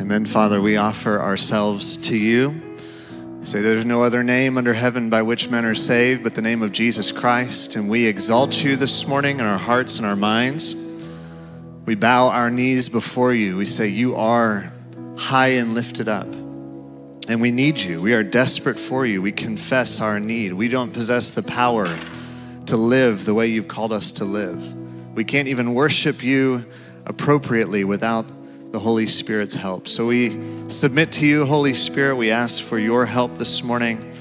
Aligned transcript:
Amen. 0.00 0.26
Father, 0.26 0.60
we 0.60 0.76
offer 0.76 1.20
ourselves 1.20 1.96
to 1.98 2.16
you. 2.16 2.76
Say 3.44 3.62
there's 3.62 3.86
no 3.86 4.02
other 4.02 4.24
name 4.24 4.58
under 4.58 4.74
heaven 4.74 5.08
by 5.08 5.22
which 5.22 5.48
men 5.50 5.64
are 5.64 5.76
saved 5.76 6.24
but 6.24 6.34
the 6.34 6.42
name 6.42 6.62
of 6.62 6.72
Jesus 6.72 7.12
Christ. 7.12 7.76
And 7.76 7.88
we 7.88 8.06
exalt 8.06 8.64
you 8.64 8.74
this 8.74 9.06
morning 9.06 9.38
in 9.38 9.46
our 9.46 9.56
hearts 9.56 9.98
and 9.98 10.06
our 10.06 10.16
minds. 10.16 10.74
We 11.86 11.94
bow 11.94 12.30
our 12.30 12.50
knees 12.50 12.88
before 12.88 13.32
you. 13.32 13.56
We 13.56 13.66
say, 13.66 13.86
You 13.86 14.16
are 14.16 14.72
high 15.16 15.48
and 15.48 15.74
lifted 15.74 16.08
up. 16.08 16.26
And 17.28 17.40
we 17.40 17.52
need 17.52 17.78
you. 17.78 18.02
We 18.02 18.14
are 18.14 18.24
desperate 18.24 18.80
for 18.80 19.06
you. 19.06 19.22
We 19.22 19.30
confess 19.30 20.00
our 20.00 20.18
need. 20.18 20.54
We 20.54 20.68
don't 20.68 20.92
possess 20.92 21.30
the 21.30 21.44
power 21.44 21.86
to 22.66 22.76
live 22.76 23.24
the 23.24 23.34
way 23.34 23.46
you've 23.46 23.68
called 23.68 23.92
us 23.92 24.10
to 24.12 24.24
live. 24.24 24.74
We 25.14 25.22
can't 25.22 25.46
even 25.46 25.72
worship 25.72 26.24
you 26.24 26.66
appropriately 27.06 27.84
without 27.84 28.26
the 28.74 28.80
Holy 28.80 29.06
Spirit's 29.06 29.54
help. 29.54 29.86
So 29.86 30.06
we 30.06 30.36
submit 30.68 31.12
to 31.12 31.26
you, 31.26 31.46
Holy 31.46 31.74
Spirit. 31.74 32.16
We 32.16 32.32
ask 32.32 32.60
for 32.60 32.76
your 32.76 33.06
help 33.06 33.38
this 33.38 33.62
morning 33.62 34.12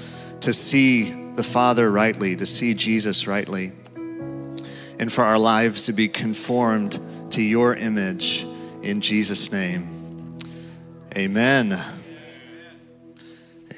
to 0.41 0.53
see 0.53 1.11
the 1.33 1.43
Father 1.43 1.89
rightly, 1.89 2.35
to 2.35 2.45
see 2.45 2.75
Jesus 2.75 3.25
rightly, 3.25 3.71
and 4.99 5.11
for 5.11 5.23
our 5.23 5.39
lives 5.39 5.81
to 5.85 5.91
be 5.91 6.07
conformed 6.07 6.99
to 7.31 7.41
your 7.41 7.73
image 7.73 8.45
in 8.83 9.01
Jesus' 9.01 9.51
name. 9.51 10.37
Amen. 11.17 11.75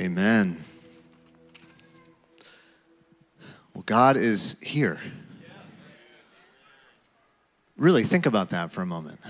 Amen. 0.02 0.62
Well, 3.74 3.84
God 3.86 4.18
is 4.18 4.58
here. 4.62 5.00
Really 7.78 8.04
think 8.04 8.26
about 8.26 8.50
that 8.50 8.74
for 8.74 8.82
a 8.82 8.86
moment. 8.86 9.22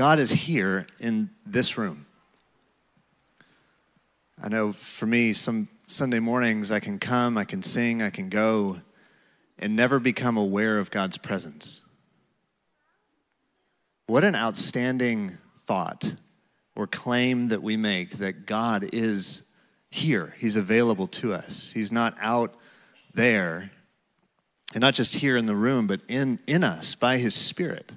God 0.00 0.18
is 0.18 0.30
here 0.30 0.86
in 0.98 1.28
this 1.44 1.76
room. 1.76 2.06
I 4.42 4.48
know 4.48 4.72
for 4.72 5.04
me, 5.04 5.34
some 5.34 5.68
Sunday 5.88 6.20
mornings 6.20 6.72
I 6.72 6.80
can 6.80 6.98
come, 6.98 7.36
I 7.36 7.44
can 7.44 7.62
sing, 7.62 8.00
I 8.00 8.08
can 8.08 8.30
go, 8.30 8.80
and 9.58 9.76
never 9.76 10.00
become 10.00 10.38
aware 10.38 10.78
of 10.78 10.90
God's 10.90 11.18
presence. 11.18 11.82
What 14.06 14.24
an 14.24 14.34
outstanding 14.34 15.32
thought 15.66 16.14
or 16.74 16.86
claim 16.86 17.48
that 17.48 17.62
we 17.62 17.76
make 17.76 18.12
that 18.12 18.46
God 18.46 18.88
is 18.94 19.42
here. 19.90 20.34
He's 20.38 20.56
available 20.56 21.08
to 21.08 21.34
us. 21.34 21.72
He's 21.72 21.92
not 21.92 22.16
out 22.22 22.54
there, 23.12 23.70
and 24.72 24.80
not 24.80 24.94
just 24.94 25.16
here 25.16 25.36
in 25.36 25.44
the 25.44 25.54
room, 25.54 25.86
but 25.86 26.00
in, 26.08 26.38
in 26.46 26.64
us 26.64 26.94
by 26.94 27.18
His 27.18 27.34
Spirit. 27.34 27.92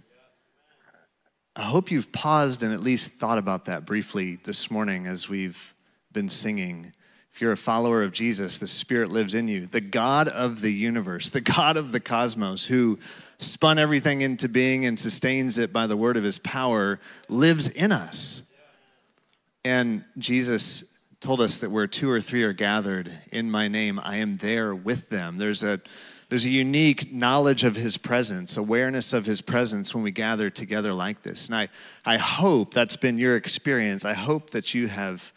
I 1.56 1.62
hope 1.62 1.92
you've 1.92 2.12
paused 2.12 2.64
and 2.64 2.74
at 2.74 2.80
least 2.80 3.14
thought 3.14 3.38
about 3.38 3.66
that 3.66 3.86
briefly 3.86 4.40
this 4.44 4.72
morning 4.72 5.06
as 5.06 5.30
we've 5.30 5.76
been 6.12 6.28
singing. 6.28 6.94
If 7.32 7.42
you're 7.42 7.52
a 7.52 7.58
follower 7.58 8.02
of 8.02 8.12
Jesus, 8.12 8.58
the 8.58 8.66
Spirit 8.66 9.12
lives 9.12 9.36
in 9.36 9.48
you. 9.48 9.68
The 9.68 9.80
God 9.80 10.28
of 10.28 10.62
the 10.62 10.74
universe, 10.74 11.30
the 11.30 11.42
God 11.42 11.78
of 11.78 11.92
the 11.92 12.00
cosmos, 12.00 12.66
who 12.66 12.98
spun 13.38 13.78
everything 13.78 14.22
into 14.22 14.50
being 14.50 14.86
and 14.86 14.98
sustains 14.98 15.60
it 15.60 15.72
by 15.72 15.86
the 15.86 15.98
word 15.98 16.18
of 16.18 16.24
his 16.24 16.40
power, 16.40 17.00
lives 17.30 17.70
in 17.70 17.92
us. 17.92 18.42
And 19.64 20.04
Jesus 20.18 20.98
told 21.20 21.40
us 21.40 21.60
that 21.60 21.70
where 21.70 21.86
two 21.86 22.10
or 22.10 22.20
three 22.20 22.42
are 22.44 22.54
gathered 22.54 23.12
in 23.32 23.52
my 23.52 23.68
name, 23.68 24.00
I 24.02 24.18
am 24.18 24.38
there 24.38 24.74
with 24.74 25.10
them. 25.10 25.38
There's 25.38 25.62
a 25.62 25.80
there's 26.34 26.46
a 26.46 26.50
unique 26.50 27.14
knowledge 27.14 27.64
of 27.64 27.76
his 27.76 27.96
presence, 27.96 28.58
awareness 28.58 29.14
of 29.14 29.24
his 29.24 29.40
presence 29.40 29.94
when 29.94 30.04
we 30.04 30.10
gather 30.10 30.50
together 30.50 30.92
like 30.92 31.22
this. 31.22 31.46
And 31.46 31.56
I, 31.56 31.70
I 32.08 32.18
hope 32.18 32.74
that's 32.74 32.96
been 32.96 33.20
your 33.20 33.36
experience. 33.36 34.04
I 34.04 34.14
hope 34.14 34.50
that 34.50 34.74
you 34.74 34.88
have 34.88 35.32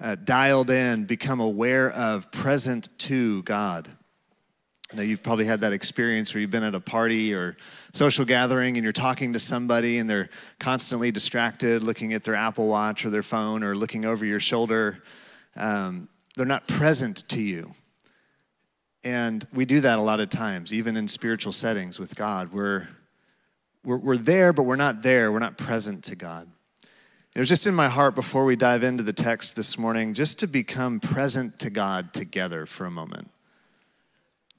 uh, 0.00 0.16
dialed 0.24 0.70
in, 0.70 1.04
become 1.04 1.40
aware 1.40 1.90
of, 1.90 2.32
present 2.32 2.88
to 3.00 3.42
God. 3.42 3.86
I 4.90 4.96
know 4.96 5.02
you've 5.02 5.22
probably 5.22 5.44
had 5.44 5.60
that 5.60 5.74
experience 5.74 6.32
where 6.32 6.40
you've 6.40 6.50
been 6.50 6.62
at 6.62 6.74
a 6.74 6.80
party 6.80 7.34
or 7.34 7.58
social 7.92 8.24
gathering 8.24 8.78
and 8.78 8.82
you're 8.82 8.94
talking 8.94 9.34
to 9.34 9.38
somebody 9.38 9.98
and 9.98 10.08
they're 10.08 10.30
constantly 10.58 11.10
distracted, 11.10 11.82
looking 11.82 12.14
at 12.14 12.24
their 12.24 12.34
Apple 12.34 12.66
Watch 12.66 13.04
or 13.04 13.10
their 13.10 13.22
phone 13.22 13.62
or 13.62 13.76
looking 13.76 14.06
over 14.06 14.24
your 14.24 14.40
shoulder. 14.40 15.02
Um, 15.54 16.08
they're 16.34 16.46
not 16.46 16.66
present 16.66 17.28
to 17.28 17.42
you. 17.42 17.74
And 19.02 19.46
we 19.52 19.64
do 19.64 19.80
that 19.80 19.98
a 19.98 20.02
lot 20.02 20.20
of 20.20 20.28
times, 20.28 20.72
even 20.72 20.96
in 20.96 21.08
spiritual 21.08 21.52
settings 21.52 21.98
with 21.98 22.14
God. 22.14 22.52
We're, 22.52 22.88
we're, 23.84 23.96
we're 23.96 24.16
there, 24.16 24.52
but 24.52 24.64
we're 24.64 24.76
not 24.76 25.02
there. 25.02 25.32
We're 25.32 25.38
not 25.38 25.56
present 25.56 26.04
to 26.04 26.16
God. 26.16 26.48
It 27.34 27.38
was 27.38 27.48
just 27.48 27.66
in 27.66 27.74
my 27.74 27.88
heart 27.88 28.14
before 28.14 28.44
we 28.44 28.56
dive 28.56 28.82
into 28.82 29.02
the 29.02 29.12
text 29.12 29.56
this 29.56 29.78
morning, 29.78 30.14
just 30.14 30.40
to 30.40 30.46
become 30.46 31.00
present 31.00 31.58
to 31.60 31.70
God 31.70 32.12
together 32.12 32.66
for 32.66 32.86
a 32.86 32.90
moment. 32.90 33.30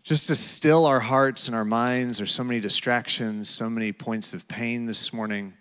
Just 0.03 0.27
to 0.27 0.35
still 0.35 0.87
our 0.87 0.99
hearts 0.99 1.47
and 1.47 1.55
our 1.55 1.65
minds. 1.65 2.17
There's 2.17 2.31
so 2.31 2.43
many 2.43 2.59
distractions, 2.59 3.49
so 3.49 3.69
many 3.69 3.91
points 3.91 4.33
of 4.33 4.47
pain 4.47 4.87
this 4.87 5.13
morning. 5.13 5.53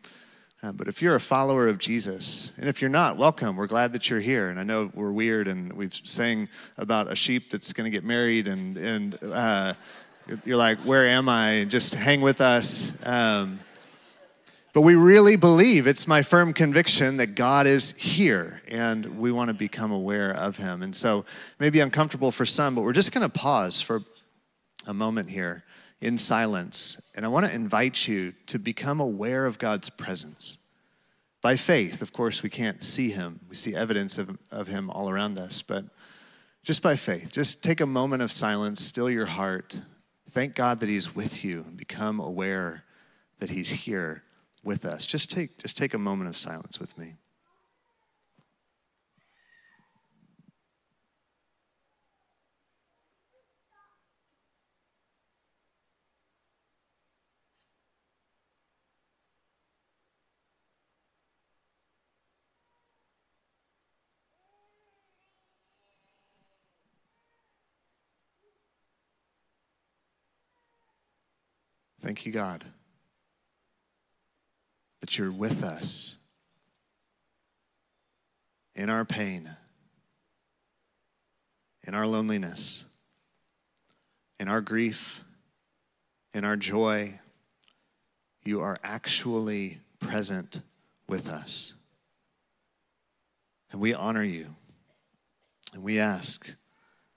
Uh, 0.62 0.72
but 0.72 0.88
if 0.88 1.00
you're 1.00 1.14
a 1.14 1.20
follower 1.20 1.68
of 1.68 1.78
Jesus, 1.78 2.52
and 2.58 2.68
if 2.68 2.82
you're 2.82 2.90
not, 2.90 3.16
welcome. 3.16 3.56
We're 3.56 3.66
glad 3.66 3.94
that 3.94 4.10
you're 4.10 4.20
here. 4.20 4.50
And 4.50 4.60
I 4.60 4.62
know 4.62 4.90
we're 4.94 5.10
weird, 5.10 5.48
and 5.48 5.72
we've 5.72 5.94
sang 6.04 6.50
about 6.76 7.10
a 7.10 7.16
sheep 7.16 7.50
that's 7.50 7.72
going 7.72 7.90
to 7.90 7.90
get 7.90 8.04
married, 8.04 8.46
and 8.46 8.76
and 8.76 9.18
uh, 9.22 9.72
you're 10.44 10.58
like, 10.58 10.78
where 10.80 11.08
am 11.08 11.30
I? 11.30 11.64
Just 11.64 11.94
hang 11.94 12.20
with 12.20 12.42
us. 12.42 12.92
Um, 13.06 13.60
but 14.74 14.82
we 14.82 14.94
really 14.94 15.36
believe, 15.36 15.86
it's 15.86 16.06
my 16.06 16.20
firm 16.20 16.52
conviction 16.52 17.16
that 17.16 17.34
God 17.34 17.66
is 17.66 17.92
here 17.92 18.62
and 18.68 19.18
we 19.18 19.32
want 19.32 19.48
to 19.48 19.54
become 19.54 19.90
aware 19.90 20.30
of 20.30 20.56
Him. 20.56 20.82
And 20.82 20.94
so, 20.94 21.24
maybe 21.58 21.80
uncomfortable 21.80 22.30
for 22.30 22.44
some, 22.44 22.76
but 22.76 22.82
we're 22.82 22.92
just 22.92 23.10
going 23.10 23.28
to 23.28 23.36
pause 23.36 23.80
for 23.80 24.02
a 24.86 24.94
moment 24.94 25.30
here 25.30 25.64
in 26.00 26.16
silence. 26.18 27.00
And 27.14 27.24
I 27.24 27.28
want 27.28 27.46
to 27.46 27.52
invite 27.52 28.08
you 28.08 28.32
to 28.46 28.58
become 28.58 29.00
aware 29.00 29.46
of 29.46 29.58
God's 29.58 29.90
presence. 29.90 30.58
By 31.42 31.56
faith, 31.56 32.02
of 32.02 32.12
course, 32.12 32.42
we 32.42 32.50
can't 32.50 32.82
see 32.82 33.10
him. 33.10 33.40
We 33.48 33.54
see 33.54 33.74
evidence 33.74 34.18
of, 34.18 34.38
of 34.50 34.66
him 34.66 34.90
all 34.90 35.08
around 35.08 35.38
us, 35.38 35.62
but 35.62 35.84
just 36.62 36.82
by 36.82 36.96
faith, 36.96 37.32
just 37.32 37.62
take 37.62 37.80
a 37.80 37.86
moment 37.86 38.22
of 38.22 38.30
silence, 38.30 38.84
still 38.84 39.08
your 39.08 39.26
heart. 39.26 39.80
Thank 40.30 40.54
God 40.54 40.80
that 40.80 40.88
he's 40.88 41.14
with 41.14 41.44
you 41.44 41.64
and 41.66 41.76
become 41.76 42.20
aware 42.20 42.84
that 43.38 43.50
he's 43.50 43.70
here 43.70 44.22
with 44.62 44.84
us. 44.84 45.06
Just 45.06 45.30
take, 45.30 45.56
just 45.58 45.78
take 45.78 45.94
a 45.94 45.98
moment 45.98 46.28
of 46.28 46.36
silence 46.36 46.78
with 46.78 46.96
me. 46.98 47.14
Thank 72.10 72.26
you, 72.26 72.32
God, 72.32 72.64
that 74.98 75.16
you're 75.16 75.30
with 75.30 75.62
us 75.62 76.16
in 78.74 78.90
our 78.90 79.04
pain, 79.04 79.48
in 81.86 81.94
our 81.94 82.08
loneliness, 82.08 82.84
in 84.40 84.48
our 84.48 84.60
grief, 84.60 85.22
in 86.34 86.44
our 86.44 86.56
joy. 86.56 87.20
You 88.42 88.60
are 88.60 88.76
actually 88.82 89.78
present 90.00 90.62
with 91.08 91.28
us. 91.28 91.74
And 93.70 93.80
we 93.80 93.94
honor 93.94 94.24
you. 94.24 94.56
And 95.74 95.84
we 95.84 96.00
ask, 96.00 96.56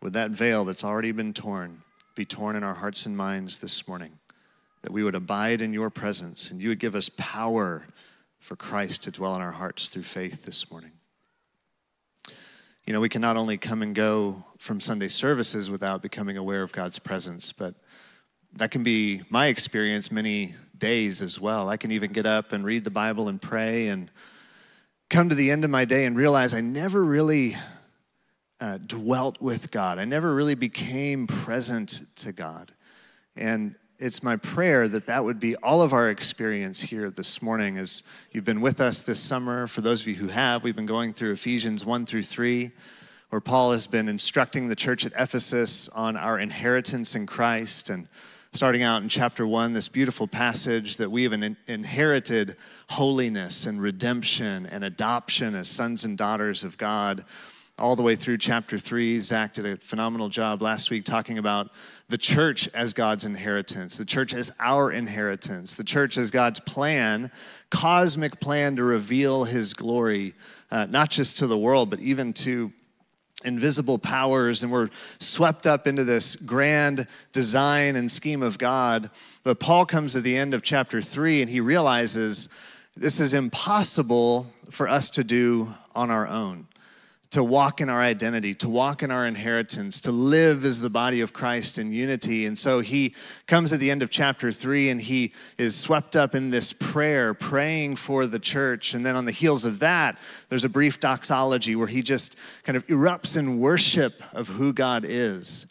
would 0.04 0.14
that 0.14 0.30
veil 0.30 0.66
that's 0.66 0.84
already 0.84 1.12
been 1.12 1.34
torn 1.34 1.82
be 2.14 2.26
torn 2.26 2.56
in 2.56 2.64
our 2.64 2.76
hearts 2.76 3.08
and 3.08 3.18
minds 3.18 3.58
this 3.58 3.88
morning? 3.88 4.20
That 4.84 4.92
we 4.92 5.04
would 5.04 5.16
abide 5.16 5.62
in 5.62 5.74
your 5.74 5.90
presence 5.90 6.52
and 6.52 6.62
you 6.62 6.70
would 6.70 6.80
give 6.80 6.96
us 6.96 7.10
power 7.18 7.84
for 8.40 8.56
Christ 8.56 9.04
to 9.04 9.12
dwell 9.12 9.36
in 9.36 9.42
our 9.42 9.52
hearts 9.52 9.90
through 9.90 10.04
faith 10.04 10.46
this 10.46 10.70
morning. 10.70 10.92
You 12.86 12.92
know, 12.92 13.00
we 13.00 13.08
can 13.08 13.22
not 13.22 13.38
only 13.38 13.58
come 13.58 13.82
and 13.82 13.96
go 13.96 14.44
from 14.58 14.82
Sunday 14.82 15.08
services 15.08 15.70
without 15.70 16.02
becoming 16.02 16.36
aware 16.36 16.62
of 16.64 16.74
God's 16.74 17.00
presence, 17.00 17.54
but 17.54 17.76
that 18.56 18.72
can 18.72 18.84
be 18.84 19.22
my 19.30 19.48
experience 19.48 20.12
many 20.12 20.54
days 20.78 21.22
as 21.22 21.40
well. 21.40 21.70
I 21.70 21.78
can 21.78 21.92
even 21.92 22.12
get 22.12 22.26
up 22.26 22.52
and 22.52 22.66
read 22.66 22.84
the 22.84 22.92
Bible 22.92 23.30
and 23.30 23.42
pray 23.42 23.88
and 23.88 24.12
come 25.10 25.30
to 25.30 25.36
the 25.36 25.50
end 25.50 25.64
of 25.64 25.70
my 25.70 25.86
day 25.86 26.06
and 26.06 26.18
realize 26.18 26.54
I 26.54 26.60
never 26.60 27.02
really 27.02 27.56
uh, 28.60 28.80
dwelt 28.80 29.42
with 29.42 29.72
God. 29.72 29.98
I 29.98 30.04
never 30.06 30.34
really 30.34 30.56
became 30.56 31.26
present 31.26 32.02
to 32.18 32.34
God. 32.34 32.74
And 33.38 33.76
it's 34.04 34.22
my 34.22 34.36
prayer 34.36 34.90
that 34.90 35.06
that 35.06 35.24
would 35.24 35.40
be 35.40 35.56
all 35.56 35.82
of 35.82 35.94
our 35.94 36.10
experience 36.10 36.82
here 36.82 37.10
this 37.10 37.42
morning 37.42 37.78
as 37.78 38.04
you've 38.34 38.44
been 38.44 38.60
with 38.60 38.82
us 38.82 39.00
this 39.00 39.18
summer. 39.18 39.66
For 39.66 39.80
those 39.80 40.02
of 40.02 40.10
you 40.10 40.16
who 40.16 40.28
have, 40.28 40.62
we've 40.62 40.76
been 40.76 40.86
going 40.86 41.14
through 41.14 41.32
Ephesians 41.32 41.86
1 41.86 42.06
through 42.06 42.24
3, 42.24 42.72
where 43.30 43.40
Paul 43.40 43.72
has 43.72 43.88
been 43.88 44.10
instructing 44.10 44.68
the 44.68 44.76
church 44.76 45.06
at 45.06 45.14
Ephesus 45.18 45.88
on 45.88 46.18
our 46.18 46.38
inheritance 46.38 47.16
in 47.16 47.26
Christ. 47.26 47.90
And 47.90 48.10
starting 48.52 48.84
out 48.84 49.04
in 49.04 49.08
chapter 49.08 49.48
1, 49.48 49.72
this 49.72 49.88
beautiful 49.88 50.28
passage 50.28 50.98
that 50.98 51.10
we 51.10 51.24
have 51.24 51.56
inherited 51.70 52.58
holiness 52.90 53.68
and 53.68 53.82
redemption 53.82 54.66
and 54.66 54.84
adoption 54.84 55.56
as 55.56 55.70
sons 55.70 56.04
and 56.04 56.18
daughters 56.18 56.66
of 56.66 56.78
God 56.78 57.24
all 57.80 57.96
the 57.96 58.04
way 58.04 58.16
through 58.16 58.38
chapter 58.38 58.78
three. 58.78 59.20
Zach 59.20 59.56
did 59.56 59.66
a 59.66 59.78
phenomenal 59.78 60.30
job 60.30 60.62
last 60.62 60.92
week 60.92 61.06
talking 61.06 61.40
about 61.40 61.72
the 62.08 62.18
church 62.18 62.70
as 62.74 62.94
God's 62.94 63.26
inheritance, 63.26 63.98
the 63.98 64.06
church 64.06 64.34
as 64.34 64.52
our 64.60 64.92
inheritance, 64.92 65.74
the 65.74 65.84
church 65.84 66.18
as 66.18 66.30
God's 66.30 66.60
plan, 66.60 67.32
cosmic 67.72 68.40
plan 68.40 68.76
to 68.76 68.84
reveal 68.84 69.44
his 69.44 69.74
glory, 69.74 70.36
uh, 70.70 70.86
not 70.86 71.10
just 71.10 71.38
to 71.38 71.48
the 71.48 71.58
world, 71.58 71.90
but 71.90 72.00
even 72.00 72.32
to 72.34 72.72
invisible 73.44 73.98
powers. 73.98 74.62
And 74.62 74.72
we're 74.72 74.90
swept 75.20 75.66
up 75.66 75.88
into 75.88 76.04
this 76.04 76.36
grand 76.36 77.08
design 77.32 77.96
and 77.96 78.12
scheme 78.12 78.44
of 78.44 78.60
God. 78.60 79.10
But 79.42 79.60
Paul 79.60 79.88
comes 79.88 80.16
at 80.16 80.24
the 80.24 80.38
end 80.38 80.54
of 80.54 80.62
chapter 80.62 81.02
three 81.02 81.42
and 81.42 81.50
he 81.50 81.60
realizes 81.60 82.50
this 82.96 83.20
is 83.20 83.34
impossible 83.34 84.54
for 84.70 84.88
us 84.88 85.10
to 85.12 85.24
do 85.24 85.74
on 85.96 86.12
our 86.12 86.28
own 86.28 86.68
to 87.34 87.44
walk 87.44 87.82
in 87.82 87.90
our 87.90 88.00
identity, 88.00 88.54
to 88.54 88.70
walk 88.70 89.02
in 89.02 89.10
our 89.10 89.26
inheritance, 89.26 90.00
to 90.02 90.12
live 90.12 90.64
as 90.64 90.82
the 90.82 90.90
body 90.90 91.20
of 91.22 91.34
Christ 91.34 91.80
in 91.80 91.92
unity. 91.92 92.46
And 92.46 92.58
so 92.60 92.80
he 92.80 93.16
comes 93.48 93.74
at 93.74 93.80
the 93.80 93.90
end 93.90 94.04
of 94.04 94.12
chapter 94.12 94.52
three 94.52 94.92
and 94.92 95.02
he 95.02 95.34
is 95.58 95.76
swept 95.76 96.16
up 96.16 96.36
in 96.36 96.52
this 96.52 96.74
prayer, 96.74 97.34
praying 97.34 97.96
for 97.96 98.28
the 98.28 98.38
church. 98.38 98.94
And 98.94 99.04
then 99.04 99.16
on 99.16 99.26
the 99.26 99.32
heels 99.32 99.66
of 99.66 99.80
that, 99.80 100.20
there's 100.50 100.64
a 100.64 100.70
brief 100.70 101.00
doxology 101.00 101.76
where 101.76 101.88
he 101.88 102.04
just 102.04 102.36
kind 102.66 102.78
of 102.78 102.86
erupts 102.86 103.36
in 103.36 103.60
worship 103.60 104.22
of 104.34 104.48
who 104.48 104.72
God 104.72 105.04
is. 105.04 105.66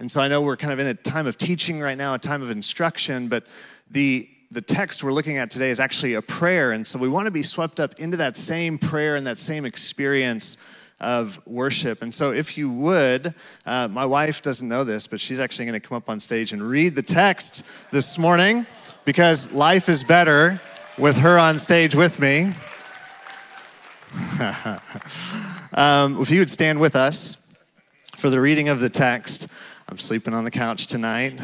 And 0.00 0.10
so 0.10 0.20
I 0.20 0.26
know 0.26 0.40
we're 0.40 0.56
kind 0.56 0.72
of 0.72 0.80
in 0.80 0.88
a 0.88 0.94
time 0.94 1.28
of 1.28 1.38
teaching 1.38 1.80
right 1.80 1.96
now, 1.96 2.14
a 2.14 2.18
time 2.18 2.42
of 2.42 2.50
instruction, 2.50 3.28
but 3.28 3.46
the 3.88 4.28
the 4.52 4.60
text 4.60 5.04
we're 5.04 5.12
looking 5.12 5.38
at 5.38 5.50
today 5.50 5.70
is 5.70 5.78
actually 5.78 6.14
a 6.14 6.22
prayer. 6.22 6.72
And 6.72 6.84
so 6.86 6.98
we 6.98 7.08
want 7.08 7.26
to 7.26 7.30
be 7.30 7.42
swept 7.42 7.78
up 7.78 8.00
into 8.00 8.16
that 8.16 8.36
same 8.36 8.78
prayer 8.78 9.14
and 9.16 9.26
that 9.26 9.38
same 9.38 9.64
experience 9.64 10.56
of 10.98 11.40
worship. 11.46 12.02
And 12.02 12.14
so, 12.14 12.32
if 12.32 12.58
you 12.58 12.70
would, 12.70 13.34
uh, 13.64 13.88
my 13.88 14.04
wife 14.04 14.42
doesn't 14.42 14.68
know 14.68 14.84
this, 14.84 15.06
but 15.06 15.18
she's 15.18 15.40
actually 15.40 15.64
going 15.64 15.80
to 15.80 15.88
come 15.88 15.96
up 15.96 16.10
on 16.10 16.20
stage 16.20 16.52
and 16.52 16.62
read 16.62 16.94
the 16.94 17.02
text 17.02 17.64
this 17.90 18.18
morning 18.18 18.66
because 19.04 19.50
life 19.50 19.88
is 19.88 20.04
better 20.04 20.60
with 20.98 21.16
her 21.16 21.38
on 21.38 21.58
stage 21.58 21.94
with 21.94 22.18
me. 22.18 22.52
um, 25.72 26.20
if 26.20 26.30
you 26.30 26.40
would 26.40 26.50
stand 26.50 26.78
with 26.78 26.96
us 26.96 27.38
for 28.18 28.28
the 28.28 28.40
reading 28.40 28.68
of 28.68 28.80
the 28.80 28.90
text, 28.90 29.48
I'm 29.88 29.98
sleeping 29.98 30.34
on 30.34 30.44
the 30.44 30.50
couch 30.50 30.86
tonight. 30.86 31.40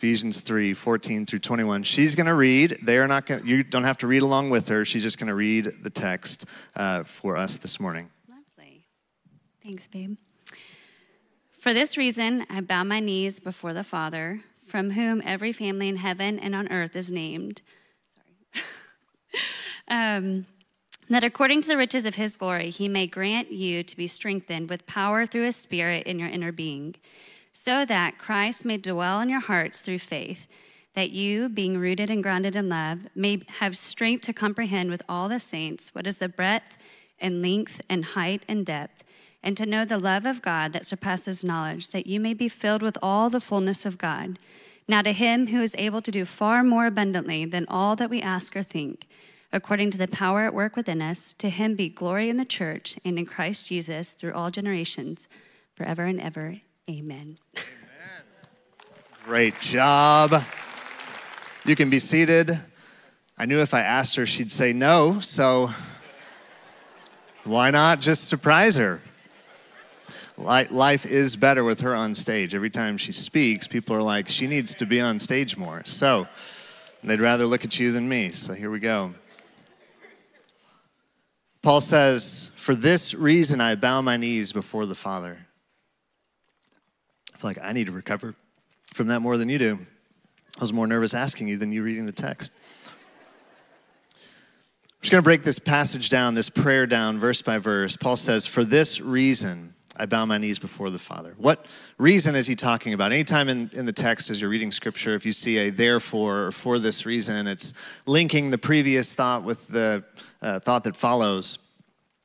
Ephesians 0.00 0.40
3 0.40 0.72
14 0.72 1.26
through 1.26 1.40
21. 1.40 1.82
She's 1.82 2.14
going 2.14 2.24
to 2.24 2.32
read. 2.32 2.78
They 2.80 2.96
are 2.96 3.06
not 3.06 3.26
going 3.26 3.46
you 3.46 3.62
don't 3.62 3.84
have 3.84 3.98
to 3.98 4.06
read 4.06 4.22
along 4.22 4.48
with 4.48 4.66
her. 4.68 4.82
She's 4.82 5.02
just 5.02 5.18
going 5.18 5.28
to 5.28 5.34
read 5.34 5.74
the 5.82 5.90
text 5.90 6.46
uh, 6.74 7.02
for 7.02 7.36
us 7.36 7.58
this 7.58 7.78
morning. 7.78 8.08
Lovely. 8.26 8.86
Thanks, 9.62 9.86
babe. 9.86 10.16
For 11.58 11.74
this 11.74 11.98
reason, 11.98 12.46
I 12.48 12.62
bow 12.62 12.82
my 12.82 13.00
knees 13.00 13.40
before 13.40 13.74
the 13.74 13.84
Father, 13.84 14.40
from 14.64 14.92
whom 14.92 15.20
every 15.22 15.52
family 15.52 15.90
in 15.90 15.96
heaven 15.96 16.38
and 16.38 16.54
on 16.54 16.72
earth 16.72 16.96
is 16.96 17.12
named. 17.12 17.60
Sorry. 18.14 18.64
um, 20.16 20.46
that 21.10 21.24
according 21.24 21.60
to 21.60 21.68
the 21.68 21.76
riches 21.76 22.06
of 22.06 22.14
his 22.14 22.38
glory, 22.38 22.70
he 22.70 22.88
may 22.88 23.06
grant 23.06 23.52
you 23.52 23.82
to 23.82 23.96
be 23.98 24.06
strengthened 24.06 24.70
with 24.70 24.86
power 24.86 25.26
through 25.26 25.44
his 25.44 25.56
Spirit 25.56 26.06
in 26.06 26.18
your 26.18 26.30
inner 26.30 26.52
being 26.52 26.94
so 27.52 27.84
that 27.84 28.18
Christ 28.18 28.64
may 28.64 28.76
dwell 28.76 29.20
in 29.20 29.28
your 29.28 29.40
hearts 29.40 29.80
through 29.80 29.98
faith, 29.98 30.46
that 30.94 31.10
you, 31.10 31.48
being 31.48 31.78
rooted 31.78 32.10
and 32.10 32.22
grounded 32.22 32.56
in 32.56 32.68
love, 32.68 33.00
may 33.14 33.42
have 33.58 33.76
strength 33.76 34.24
to 34.26 34.32
comprehend 34.32 34.90
with 34.90 35.02
all 35.08 35.28
the 35.28 35.40
saints 35.40 35.94
what 35.94 36.06
is 36.06 36.18
the 36.18 36.28
breadth 36.28 36.76
and 37.18 37.42
length 37.42 37.80
and 37.88 38.04
height 38.06 38.44
and 38.48 38.66
depth, 38.66 39.04
and 39.42 39.56
to 39.56 39.66
know 39.66 39.84
the 39.84 39.98
love 39.98 40.26
of 40.26 40.42
God 40.42 40.72
that 40.72 40.84
surpasses 40.84 41.44
knowledge, 41.44 41.90
that 41.90 42.06
you 42.06 42.18
may 42.20 42.34
be 42.34 42.48
filled 42.48 42.82
with 42.82 42.98
all 43.02 43.30
the 43.30 43.40
fullness 43.40 43.86
of 43.86 43.98
God. 43.98 44.38
Now, 44.88 45.02
to 45.02 45.12
him 45.12 45.48
who 45.48 45.62
is 45.62 45.74
able 45.78 46.02
to 46.02 46.10
do 46.10 46.24
far 46.24 46.64
more 46.64 46.86
abundantly 46.86 47.44
than 47.44 47.66
all 47.68 47.94
that 47.96 48.10
we 48.10 48.20
ask 48.20 48.56
or 48.56 48.62
think, 48.62 49.06
according 49.52 49.90
to 49.92 49.98
the 49.98 50.08
power 50.08 50.44
at 50.44 50.54
work 50.54 50.76
within 50.76 51.00
us, 51.00 51.32
to 51.34 51.48
him 51.48 51.76
be 51.76 51.88
glory 51.88 52.28
in 52.28 52.36
the 52.36 52.44
church 52.44 52.98
and 53.04 53.18
in 53.18 53.26
Christ 53.26 53.66
Jesus 53.66 54.12
through 54.12 54.32
all 54.32 54.50
generations, 54.50 55.28
forever 55.74 56.04
and 56.04 56.20
ever. 56.20 56.60
Amen. 56.88 57.38
Amen. 57.56 57.66
Great 59.24 59.58
job. 59.60 60.42
You 61.64 61.76
can 61.76 61.90
be 61.90 61.98
seated. 61.98 62.58
I 63.36 63.46
knew 63.46 63.60
if 63.60 63.74
I 63.74 63.80
asked 63.80 64.16
her, 64.16 64.26
she'd 64.26 64.50
say 64.50 64.72
no, 64.72 65.20
so 65.20 65.70
why 67.44 67.70
not 67.70 68.00
just 68.00 68.28
surprise 68.28 68.76
her? 68.76 69.00
Life 70.36 71.04
is 71.04 71.36
better 71.36 71.64
with 71.64 71.80
her 71.80 71.94
on 71.94 72.14
stage. 72.14 72.54
Every 72.54 72.70
time 72.70 72.96
she 72.96 73.12
speaks, 73.12 73.66
people 73.66 73.94
are 73.94 74.02
like, 74.02 74.28
she 74.28 74.46
needs 74.46 74.74
to 74.76 74.86
be 74.86 75.00
on 75.00 75.18
stage 75.18 75.56
more. 75.56 75.82
So 75.84 76.26
they'd 77.04 77.20
rather 77.20 77.46
look 77.46 77.64
at 77.64 77.78
you 77.78 77.92
than 77.92 78.08
me. 78.08 78.30
So 78.30 78.54
here 78.54 78.70
we 78.70 78.78
go. 78.78 79.14
Paul 81.62 81.82
says, 81.82 82.50
For 82.56 82.74
this 82.74 83.14
reason 83.14 83.60
I 83.60 83.74
bow 83.74 84.00
my 84.00 84.16
knees 84.16 84.52
before 84.52 84.86
the 84.86 84.94
Father 84.94 85.46
like 87.44 87.58
I 87.62 87.72
need 87.72 87.86
to 87.86 87.92
recover 87.92 88.34
from 88.94 89.08
that 89.08 89.20
more 89.20 89.36
than 89.36 89.48
you 89.48 89.58
do. 89.58 89.78
I 90.58 90.60
was 90.60 90.72
more 90.72 90.86
nervous 90.86 91.14
asking 91.14 91.48
you 91.48 91.56
than 91.56 91.72
you 91.72 91.82
reading 91.82 92.06
the 92.06 92.12
text. 92.12 92.52
I'm 94.14 95.02
just 95.02 95.12
going 95.12 95.22
to 95.22 95.24
break 95.24 95.42
this 95.42 95.58
passage 95.58 96.10
down, 96.10 96.34
this 96.34 96.50
prayer 96.50 96.86
down, 96.86 97.18
verse 97.18 97.40
by 97.40 97.58
verse. 97.58 97.96
Paul 97.96 98.16
says, 98.16 98.46
For 98.46 98.64
this 98.64 99.00
reason, 99.00 99.74
I 99.96 100.06
bow 100.06 100.26
my 100.26 100.38
knees 100.38 100.58
before 100.58 100.90
the 100.90 100.98
Father. 100.98 101.34
What 101.38 101.66
reason 101.98 102.34
is 102.34 102.46
he 102.46 102.54
talking 102.54 102.92
about? 102.92 103.12
Anytime 103.12 103.48
in, 103.48 103.70
in 103.72 103.86
the 103.86 103.92
text, 103.92 104.30
as 104.30 104.40
you're 104.40 104.50
reading 104.50 104.70
scripture, 104.70 105.14
if 105.14 105.24
you 105.24 105.32
see 105.32 105.58
a 105.58 105.70
therefore 105.70 106.46
or 106.46 106.52
for 106.52 106.78
this 106.78 107.06
reason, 107.06 107.46
it's 107.46 107.72
linking 108.06 108.50
the 108.50 108.58
previous 108.58 109.14
thought 109.14 109.42
with 109.42 109.66
the 109.68 110.04
uh, 110.42 110.60
thought 110.60 110.84
that 110.84 110.96
follows. 110.96 111.58